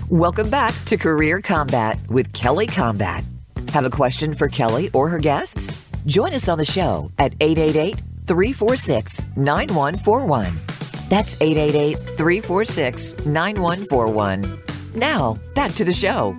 [0.08, 3.24] Welcome back to Career Kombat with Kelly Combat.
[3.70, 5.76] Have a question for Kelly or her guests?
[6.06, 10.54] Join us on the show at 888 346 9141.
[11.08, 14.73] That's 888 346 9141.
[14.94, 16.38] Now, back to the show.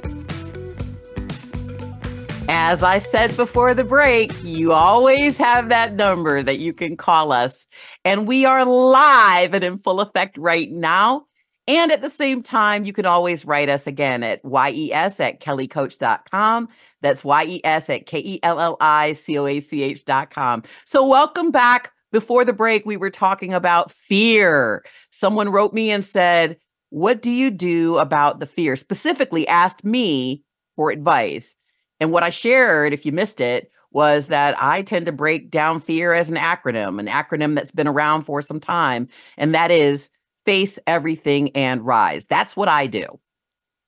[2.48, 7.32] As I said before the break, you always have that number that you can call
[7.32, 7.68] us.
[8.04, 11.26] And we are live and in full effect right now.
[11.68, 16.70] And at the same time, you can always write us again at yes at kellicoach.com.
[17.02, 20.64] That's yes at K E L L I C O A C H.com.
[20.86, 21.92] So, welcome back.
[22.12, 24.86] Before the break, we were talking about fear.
[25.10, 26.58] Someone wrote me and said,
[26.96, 28.78] What do you do about the fear?
[28.78, 30.44] Specifically, asked me
[30.78, 31.58] for advice.
[32.00, 35.82] And what I shared, if you missed it, was that I tend to break down
[35.82, 39.10] fear as an acronym, an acronym that's been around for some time.
[39.36, 40.10] And that is
[40.46, 42.28] face everything and rise.
[42.28, 43.20] That's what I do.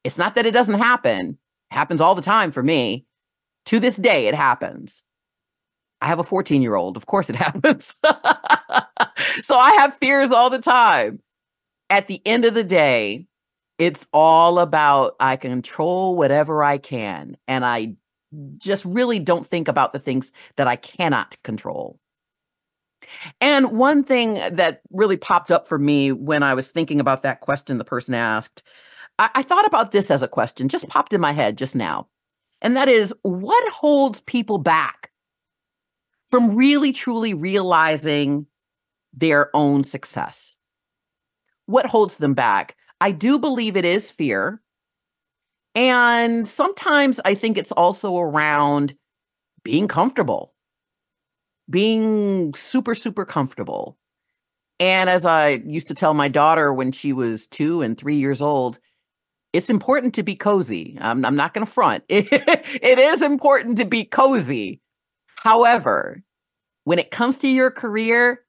[0.04, 1.38] It's not that it doesn't happen,
[1.72, 3.06] it happens all the time for me.
[3.68, 5.06] To this day, it happens.
[6.02, 6.98] I have a 14 year old.
[6.98, 7.96] Of course, it happens.
[9.44, 11.22] so I have fears all the time.
[11.90, 13.28] At the end of the day,
[13.78, 17.38] it's all about I control whatever I can.
[17.48, 17.96] And I
[18.58, 22.00] just really don't think about the things that I cannot control.
[23.40, 27.40] And one thing that really popped up for me when I was thinking about that
[27.40, 28.64] question the person asked,
[29.18, 32.08] I, I, thought about this as a question, just popped in my head just now.
[32.62, 35.12] And that is what holds people back
[36.28, 38.48] from really truly realizing
[39.14, 40.58] their own success?
[41.68, 42.76] What holds them back?
[43.00, 44.62] I do believe it is fear.
[45.76, 48.96] And sometimes I think it's also around
[49.64, 50.52] being comfortable
[51.70, 53.98] being super, super comfortable.
[54.80, 58.42] And as I used to tell my daughter when she was two and three years
[58.42, 58.80] old,
[59.54, 60.98] it's important to be cozy.
[61.02, 62.04] I'm, I'm not going to front.
[62.10, 64.82] It, it is important to be cozy.
[65.38, 66.22] However,
[66.84, 68.44] when it comes to your career,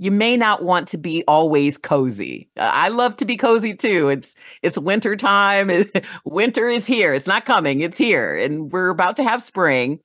[0.00, 2.48] you may not want to be always cozy.
[2.56, 4.08] Uh, I love to be cozy too.
[4.08, 5.70] It's it's winter time.
[6.24, 7.12] Winter is here.
[7.12, 7.82] It's not coming.
[7.82, 10.00] It's here, and we're about to have spring.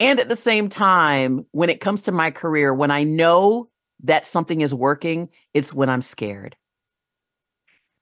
[0.00, 3.70] And at the same time, when it comes to my career, when I know
[4.02, 6.56] that something is working, it's when I'm scared.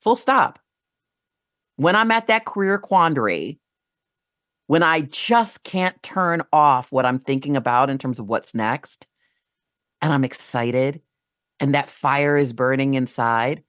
[0.01, 0.59] Full stop.
[1.77, 3.61] When I'm at that career quandary,
[4.69, 9.07] when I just can't turn off what I'm thinking about in terms of what's next,
[10.05, 11.01] and I'm excited,
[11.61, 13.65] and that fire is burning inside,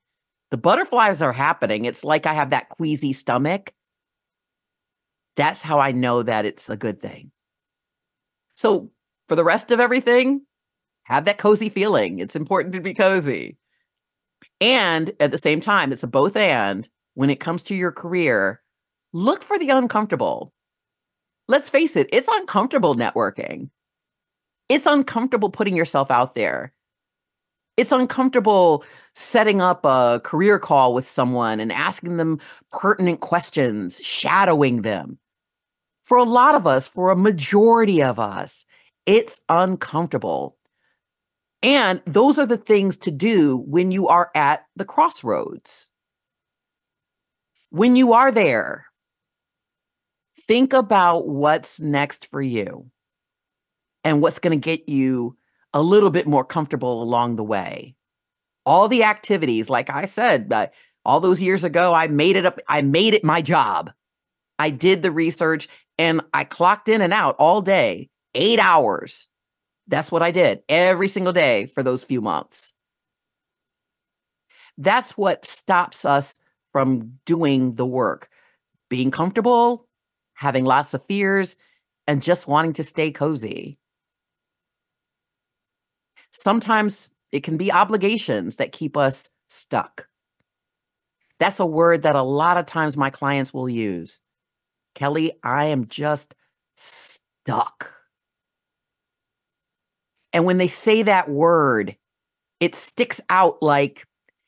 [0.52, 1.86] the butterflies are happening.
[1.86, 3.74] It's like I have that queasy stomach.
[5.38, 7.32] That's how I know that it's a good thing.
[8.56, 8.92] So
[9.30, 10.42] for the rest of everything,
[11.04, 12.20] have that cozy feeling.
[12.20, 13.58] It's important to be cozy.
[14.60, 18.62] And at the same time, it's a both and when it comes to your career,
[19.14, 20.52] look for the uncomfortable.
[21.48, 23.70] Let's face it, it's uncomfortable networking.
[24.70, 26.74] It's uncomfortable putting yourself out there.
[27.78, 28.84] It's uncomfortable
[29.16, 32.40] setting up a career call with someone and asking them
[32.72, 35.20] pertinent questions, shadowing them
[36.06, 38.66] for a lot of us, for a majority of us,
[39.06, 40.56] it's uncomfortable.
[41.64, 45.92] And those are the things to do when you are at the crossroads.
[47.72, 48.86] When you are there,
[50.42, 52.92] think about what's next for you
[54.06, 55.36] and what's going to get you
[55.74, 57.96] a little bit more comfortable along the way.
[58.66, 60.68] All the activities, like I said, uh,
[61.04, 63.92] all those years ago, I made it up, I made it my job.
[64.58, 69.28] I did the research and I clocked in and out all day, eight hours.
[69.88, 72.74] That's what I did every single day for those few months.
[74.78, 76.40] That's what stops us
[76.72, 78.30] from doing the work,
[78.90, 79.88] being comfortable,
[80.34, 81.56] having lots of fears,
[82.08, 83.78] and just wanting to stay cozy.
[86.36, 90.08] Sometimes it can be obligations that keep us stuck.
[91.40, 94.20] That's a word that a lot of times my clients will use.
[94.96, 96.36] Kelly, I am just
[96.76, 97.92] stuck.
[100.34, 101.96] And when they say that word,
[102.60, 104.06] it sticks out like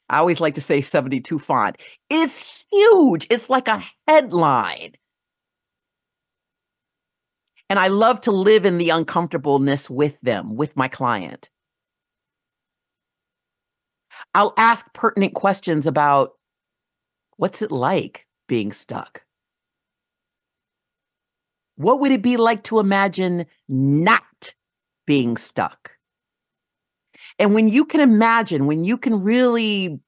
[0.09, 1.77] I always like to say 72 font.
[2.09, 3.27] It's huge.
[3.29, 4.95] It's like a headline.
[7.69, 11.49] And I love to live in the uncomfortableness with them, with my client.
[14.33, 16.33] I'll ask pertinent questions about
[17.37, 19.23] what's it like being stuck?
[21.75, 24.53] What would it be like to imagine not
[25.05, 25.91] being stuck?
[27.39, 29.99] And when you can imagine, when you can really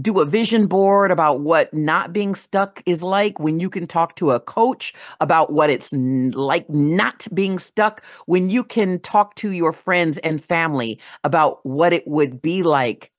[0.00, 4.14] do a vision board about what not being stuck is like, when you can talk
[4.16, 9.50] to a coach about what it's like not being stuck, when you can talk to
[9.50, 13.10] your friends and family about what it would be like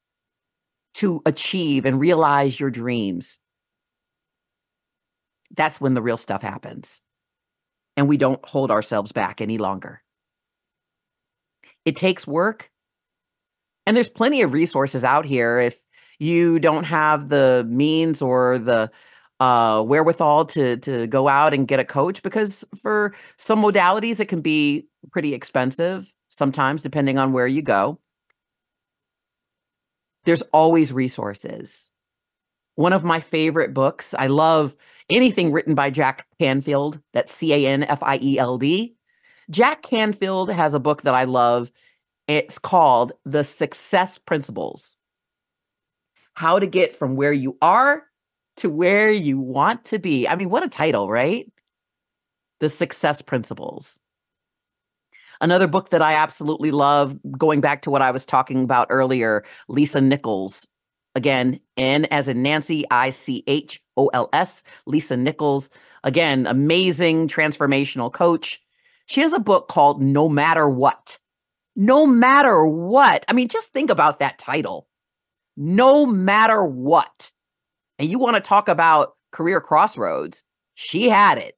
[0.97, 3.39] to achieve and realize your dreams,
[5.55, 7.01] that's when the real stuff happens.
[7.95, 10.01] And we don't hold ourselves back any longer.
[11.85, 12.69] It takes work.
[13.85, 15.77] And there's plenty of resources out here if
[16.19, 18.91] you don't have the means or the
[19.39, 24.25] uh, wherewithal to to go out and get a coach because for some modalities it
[24.25, 27.99] can be pretty expensive sometimes depending on where you go
[30.28, 31.89] there's always resources
[32.75, 34.75] one of my favorite books i love
[35.09, 38.95] anything written by jack canfield that's c-a-n-f-i-e-l-d
[39.49, 41.71] jack canfield has a book that i love
[42.28, 44.97] it's called the success principles
[46.36, 48.03] how to get from where you are
[48.57, 50.28] to where you want to be.
[50.28, 51.49] I mean, what a title, right?
[52.59, 53.99] The Success Principles.
[55.41, 59.43] Another book that I absolutely love, going back to what I was talking about earlier,
[59.67, 60.67] Lisa Nichols.
[61.15, 65.69] Again, N as in Nancy, I C H O L S, Lisa Nichols.
[66.03, 68.61] Again, amazing transformational coach.
[69.07, 71.17] She has a book called No Matter What.
[71.75, 73.25] No Matter What.
[73.27, 74.88] I mean, just think about that title
[75.57, 77.31] no matter what.
[77.97, 80.43] And you want to talk about career crossroads?
[80.75, 81.57] She had it.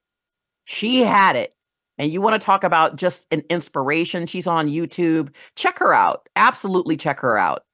[0.63, 1.53] She had it.
[1.99, 4.25] And you want to talk about just an inspiration?
[4.25, 5.29] She's on YouTube.
[5.55, 6.27] Check her out.
[6.37, 7.65] Absolutely check her out.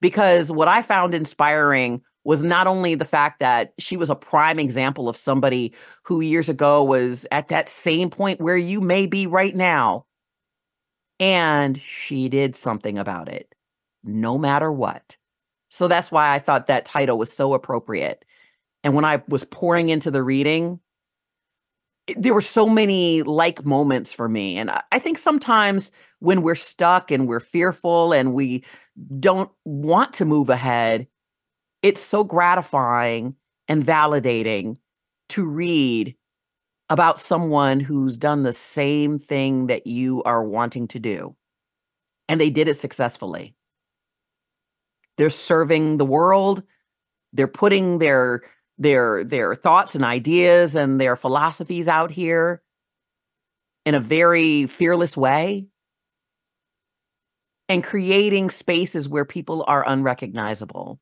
[0.00, 4.58] Because what I found inspiring was not only the fact that she was a prime
[4.58, 5.72] example of somebody
[6.02, 10.06] who years ago was at that same point where you may be right now,
[11.20, 13.54] and she did something about it,
[14.02, 15.16] no matter what.
[15.68, 18.24] So that's why I thought that title was so appropriate.
[18.82, 20.80] And when I was pouring into the reading,
[22.16, 24.58] there were so many like moments for me.
[24.58, 25.90] And I think sometimes
[26.20, 28.64] when we're stuck and we're fearful and we
[29.18, 31.08] don't want to move ahead,
[31.82, 33.34] it's so gratifying
[33.68, 34.76] and validating
[35.30, 36.14] to read
[36.88, 41.34] about someone who's done the same thing that you are wanting to do.
[42.28, 43.54] And they did it successfully.
[45.16, 46.62] They're serving the world.
[47.32, 48.42] They're putting their
[48.78, 52.62] their their thoughts and ideas and their philosophies out here
[53.84, 55.66] in a very fearless way
[57.68, 61.00] and creating spaces where people are unrecognizable.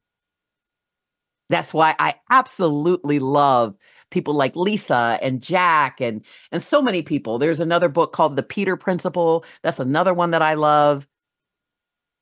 [1.50, 3.76] That's why I absolutely love
[4.10, 7.38] people like Lisa and Jack and and so many people.
[7.38, 9.44] There's another book called The Peter Principle.
[9.62, 11.06] That's another one that I love.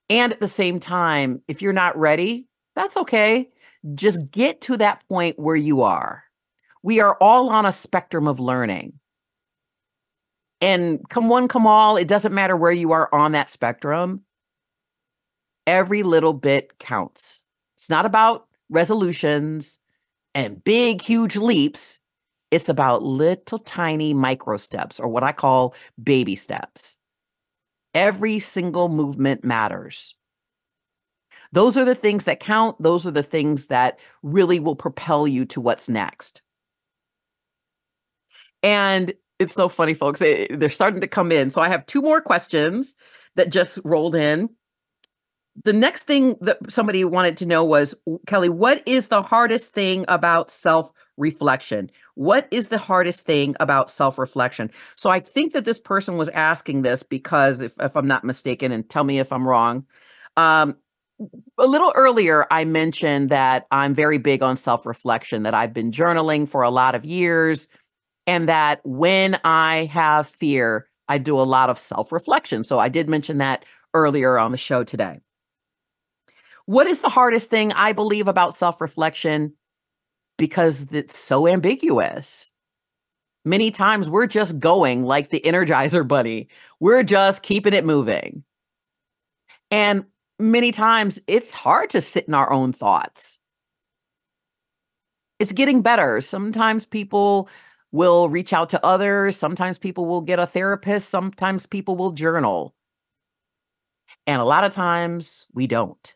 [0.08, 3.50] And at the same time, if you're not ready, that's okay.
[3.94, 6.24] Just get to that point where you are.
[6.82, 8.94] We are all on a spectrum of learning.
[10.60, 14.22] And come one, come all, it doesn't matter where you are on that spectrum.
[15.66, 17.44] Every little bit counts.
[17.76, 19.80] It's not about resolutions
[20.34, 21.98] and big, huge leaps.
[22.52, 26.98] It's about little tiny micro steps, or what I call baby steps.
[27.94, 30.14] Every single movement matters.
[31.52, 32.82] Those are the things that count.
[32.82, 36.42] Those are the things that really will propel you to what's next.
[38.62, 40.20] And it's so funny, folks.
[40.20, 41.50] They're starting to come in.
[41.50, 42.96] So I have two more questions
[43.36, 44.48] that just rolled in.
[45.64, 47.94] The next thing that somebody wanted to know was
[48.26, 51.90] Kelly, what is the hardest thing about self reflection?
[52.14, 54.70] What is the hardest thing about self reflection?
[54.96, 58.72] So I think that this person was asking this because, if, if I'm not mistaken,
[58.72, 59.84] and tell me if I'm wrong.
[60.38, 60.76] Um,
[61.58, 65.90] a little earlier, I mentioned that I'm very big on self reflection, that I've been
[65.90, 67.68] journaling for a lot of years,
[68.26, 72.64] and that when I have fear, I do a lot of self reflection.
[72.64, 73.64] So I did mention that
[73.94, 75.20] earlier on the show today.
[76.66, 79.54] What is the hardest thing I believe about self reflection?
[80.38, 82.52] Because it's so ambiguous.
[83.44, 86.48] Many times we're just going like the Energizer Bunny,
[86.80, 88.44] we're just keeping it moving.
[89.70, 90.04] And
[90.38, 93.38] many times it's hard to sit in our own thoughts.
[95.38, 96.20] It's getting better.
[96.20, 97.48] Sometimes people
[97.90, 99.36] will reach out to others.
[99.36, 101.10] Sometimes people will get a therapist.
[101.10, 102.74] Sometimes people will journal.
[104.26, 106.14] And a lot of times we don't.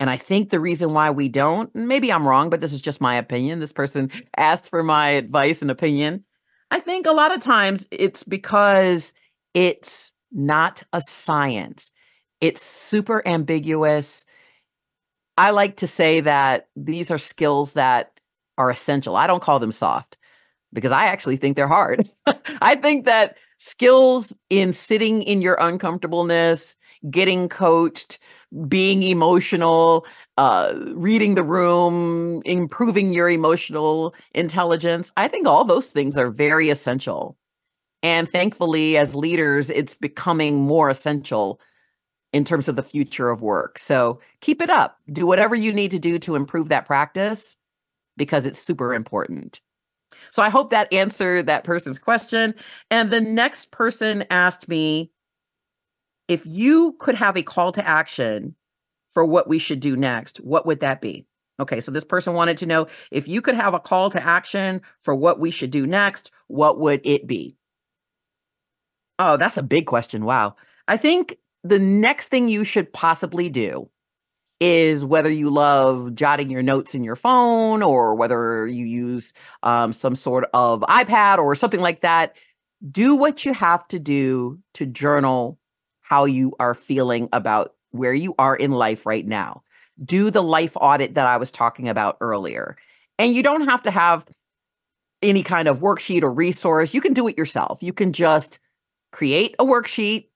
[0.00, 3.00] And I think the reason why we don't, maybe I'm wrong, but this is just
[3.00, 3.60] my opinion.
[3.60, 6.24] This person asked for my advice and opinion.
[6.70, 9.14] I think a lot of times it's because
[9.52, 11.92] it's not a science,
[12.44, 14.26] it's super ambiguous.
[15.38, 18.20] I like to say that these are skills that
[18.58, 19.16] are essential.
[19.16, 20.18] I don't call them soft
[20.70, 22.06] because I actually think they're hard.
[22.60, 26.76] I think that skills in sitting in your uncomfortableness,
[27.10, 28.18] getting coached,
[28.68, 36.18] being emotional, uh, reading the room, improving your emotional intelligence, I think all those things
[36.18, 37.38] are very essential.
[38.02, 41.58] And thankfully, as leaders, it's becoming more essential
[42.34, 43.78] in terms of the future of work.
[43.78, 44.98] So keep it up.
[45.10, 47.56] Do whatever you need to do to improve that practice
[48.16, 49.60] because it's super important.
[50.30, 52.54] So I hope that answered that person's question.
[52.90, 55.12] And the next person asked me
[56.26, 58.56] if you could have a call to action
[59.10, 61.26] for what we should do next, what would that be?
[61.60, 64.80] Okay, so this person wanted to know if you could have a call to action
[65.00, 67.54] for what we should do next, what would it be?
[69.20, 70.24] Oh, that's a big question.
[70.24, 70.56] Wow.
[70.88, 73.88] I think the next thing you should possibly do
[74.60, 79.92] is whether you love jotting your notes in your phone or whether you use um,
[79.92, 82.36] some sort of iPad or something like that.
[82.88, 85.58] Do what you have to do to journal
[86.02, 89.62] how you are feeling about where you are in life right now.
[90.04, 92.76] Do the life audit that I was talking about earlier.
[93.18, 94.26] And you don't have to have
[95.22, 96.92] any kind of worksheet or resource.
[96.92, 97.82] You can do it yourself.
[97.82, 98.58] You can just
[99.12, 100.26] create a worksheet,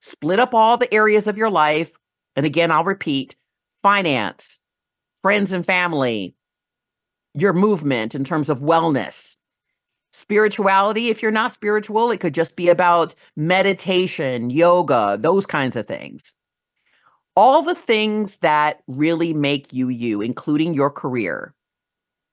[0.00, 1.92] split up all the areas of your life.
[2.34, 3.36] And again, I'll repeat
[3.82, 4.60] finance,
[5.22, 6.34] friends and family,
[7.34, 9.38] your movement in terms of wellness,
[10.12, 11.08] spirituality.
[11.08, 16.34] If you're not spiritual, it could just be about meditation, yoga, those kinds of things.
[17.34, 21.54] All the things that really make you you, including your career.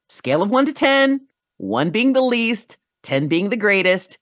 [0.09, 4.18] Scale of one to 10, one being the least, 10 being the greatest.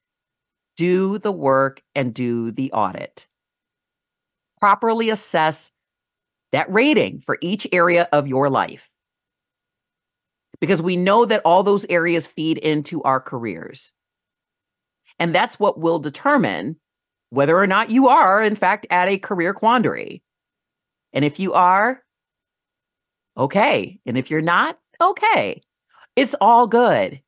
[0.78, 3.28] Do the work and do the audit.
[4.62, 5.72] Properly assess
[6.52, 8.92] that rating for each area of your life.
[10.60, 13.94] Because we know that all those areas feed into our careers.
[15.18, 16.78] And that's what will determine
[17.32, 20.22] whether or not you are, in fact, at a career quandary.
[21.14, 22.04] And if you are,
[23.38, 24.00] okay.
[24.06, 25.62] And if you're not, okay.
[26.16, 27.22] It's all good.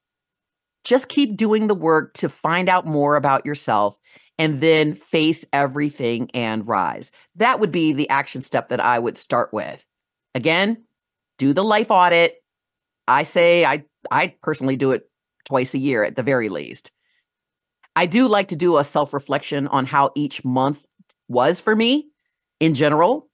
[0.84, 3.98] Just keep doing the work to find out more about yourself
[4.38, 7.12] and then face everything and rise.
[7.36, 9.86] That would be the action step that I would start with.
[10.36, 10.84] Again,
[11.38, 12.44] do the life audit.
[13.08, 15.10] I say I I personally do it
[15.46, 16.92] twice a year at the very least.
[17.96, 20.86] I do like to do a self-reflection on how each month
[21.28, 22.08] was for me
[22.60, 23.30] in general.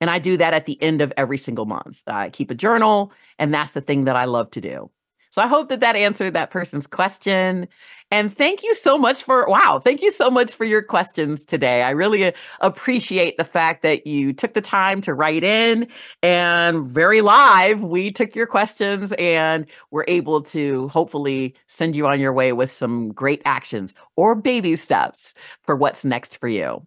[0.00, 2.02] And I do that at the end of every single month.
[2.06, 4.90] I keep a journal, and that's the thing that I love to do.
[5.34, 7.66] So I hope that that answered that person's question.
[8.12, 11.82] And thank you so much for, wow, thank you so much for your questions today.
[11.82, 15.88] I really uh, appreciate the fact that you took the time to write in
[16.22, 22.20] and very live, we took your questions and were able to hopefully send you on
[22.20, 26.86] your way with some great actions or baby steps for what's next for you.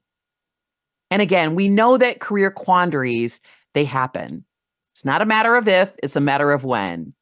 [1.12, 3.42] And again, we know that career quandaries,
[3.74, 4.46] they happen.
[4.94, 7.14] It's not a matter of if, it's a matter of when.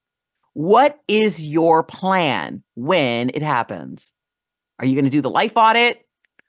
[0.56, 4.14] What is your plan when it happens?
[4.80, 6.08] Are you going to do the life audit?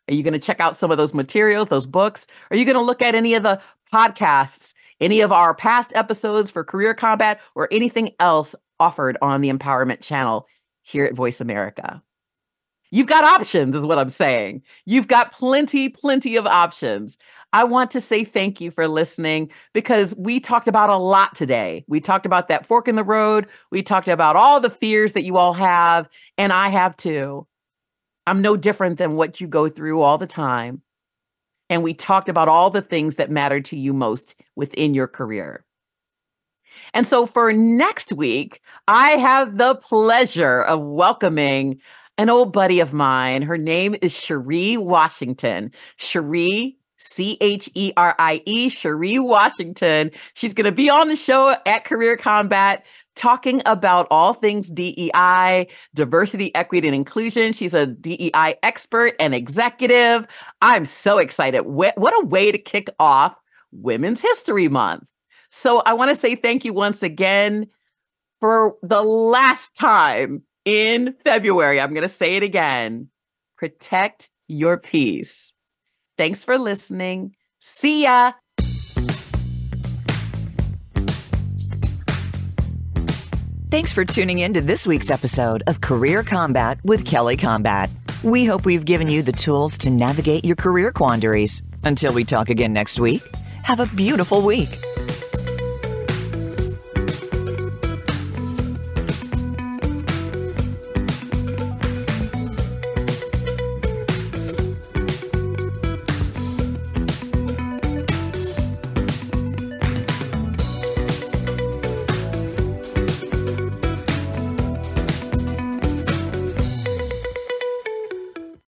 [0.09, 2.29] Are you going to check out some of those materials, those books?
[2.53, 3.61] Are you going to look at any of the
[3.93, 9.51] podcasts, any of our past episodes for Career Kombat, or anything else offered on the
[9.51, 10.47] Empowerment Channel
[10.83, 12.01] here at Voice America?
[12.93, 14.63] You've got options, is what I'm saying.
[14.85, 17.19] You've got plenty, plenty of options.
[17.53, 21.85] I want to say thank you for listening because we talked about a lot today.
[21.89, 23.47] We talked about that fork in the road.
[23.71, 27.47] We talked about all the fears that you all have, and I have too.
[28.27, 30.83] I'm no different than what you go through all the time.
[31.71, 35.65] And we talked about all the things that matter to you most within your career.
[36.93, 41.81] And so for next week, I have the pleasure of welcoming
[42.19, 43.43] an old buddy of mine.
[43.43, 45.73] Her name is Cherie Washington.
[45.97, 50.11] Cherie C H E R I E, Cherie Washington.
[50.35, 52.83] She's going to be on the show at Career Kombat
[53.15, 57.53] talking about all things DEI, diversity, equity, and inclusion.
[57.53, 60.27] She's a DEI expert and executive.
[60.61, 61.63] I'm so excited.
[61.63, 63.35] What a way to kick off
[63.73, 65.11] Women's History Month.
[65.51, 67.67] So I want to say thank you once again
[68.41, 71.81] for the last time in February.
[71.81, 73.09] I'm going to say it again
[73.57, 75.55] protect your peace.
[76.17, 77.35] Thanks for listening.
[77.61, 78.33] See ya.
[83.71, 87.91] Thanks for tuning in to this week's episode of Career Kombat with Kelly Combat.
[88.23, 91.63] We hope we've given you the tools to navigate your career quandaries.
[91.85, 93.23] Until we talk again next week,
[93.65, 94.71] have a beautiful week.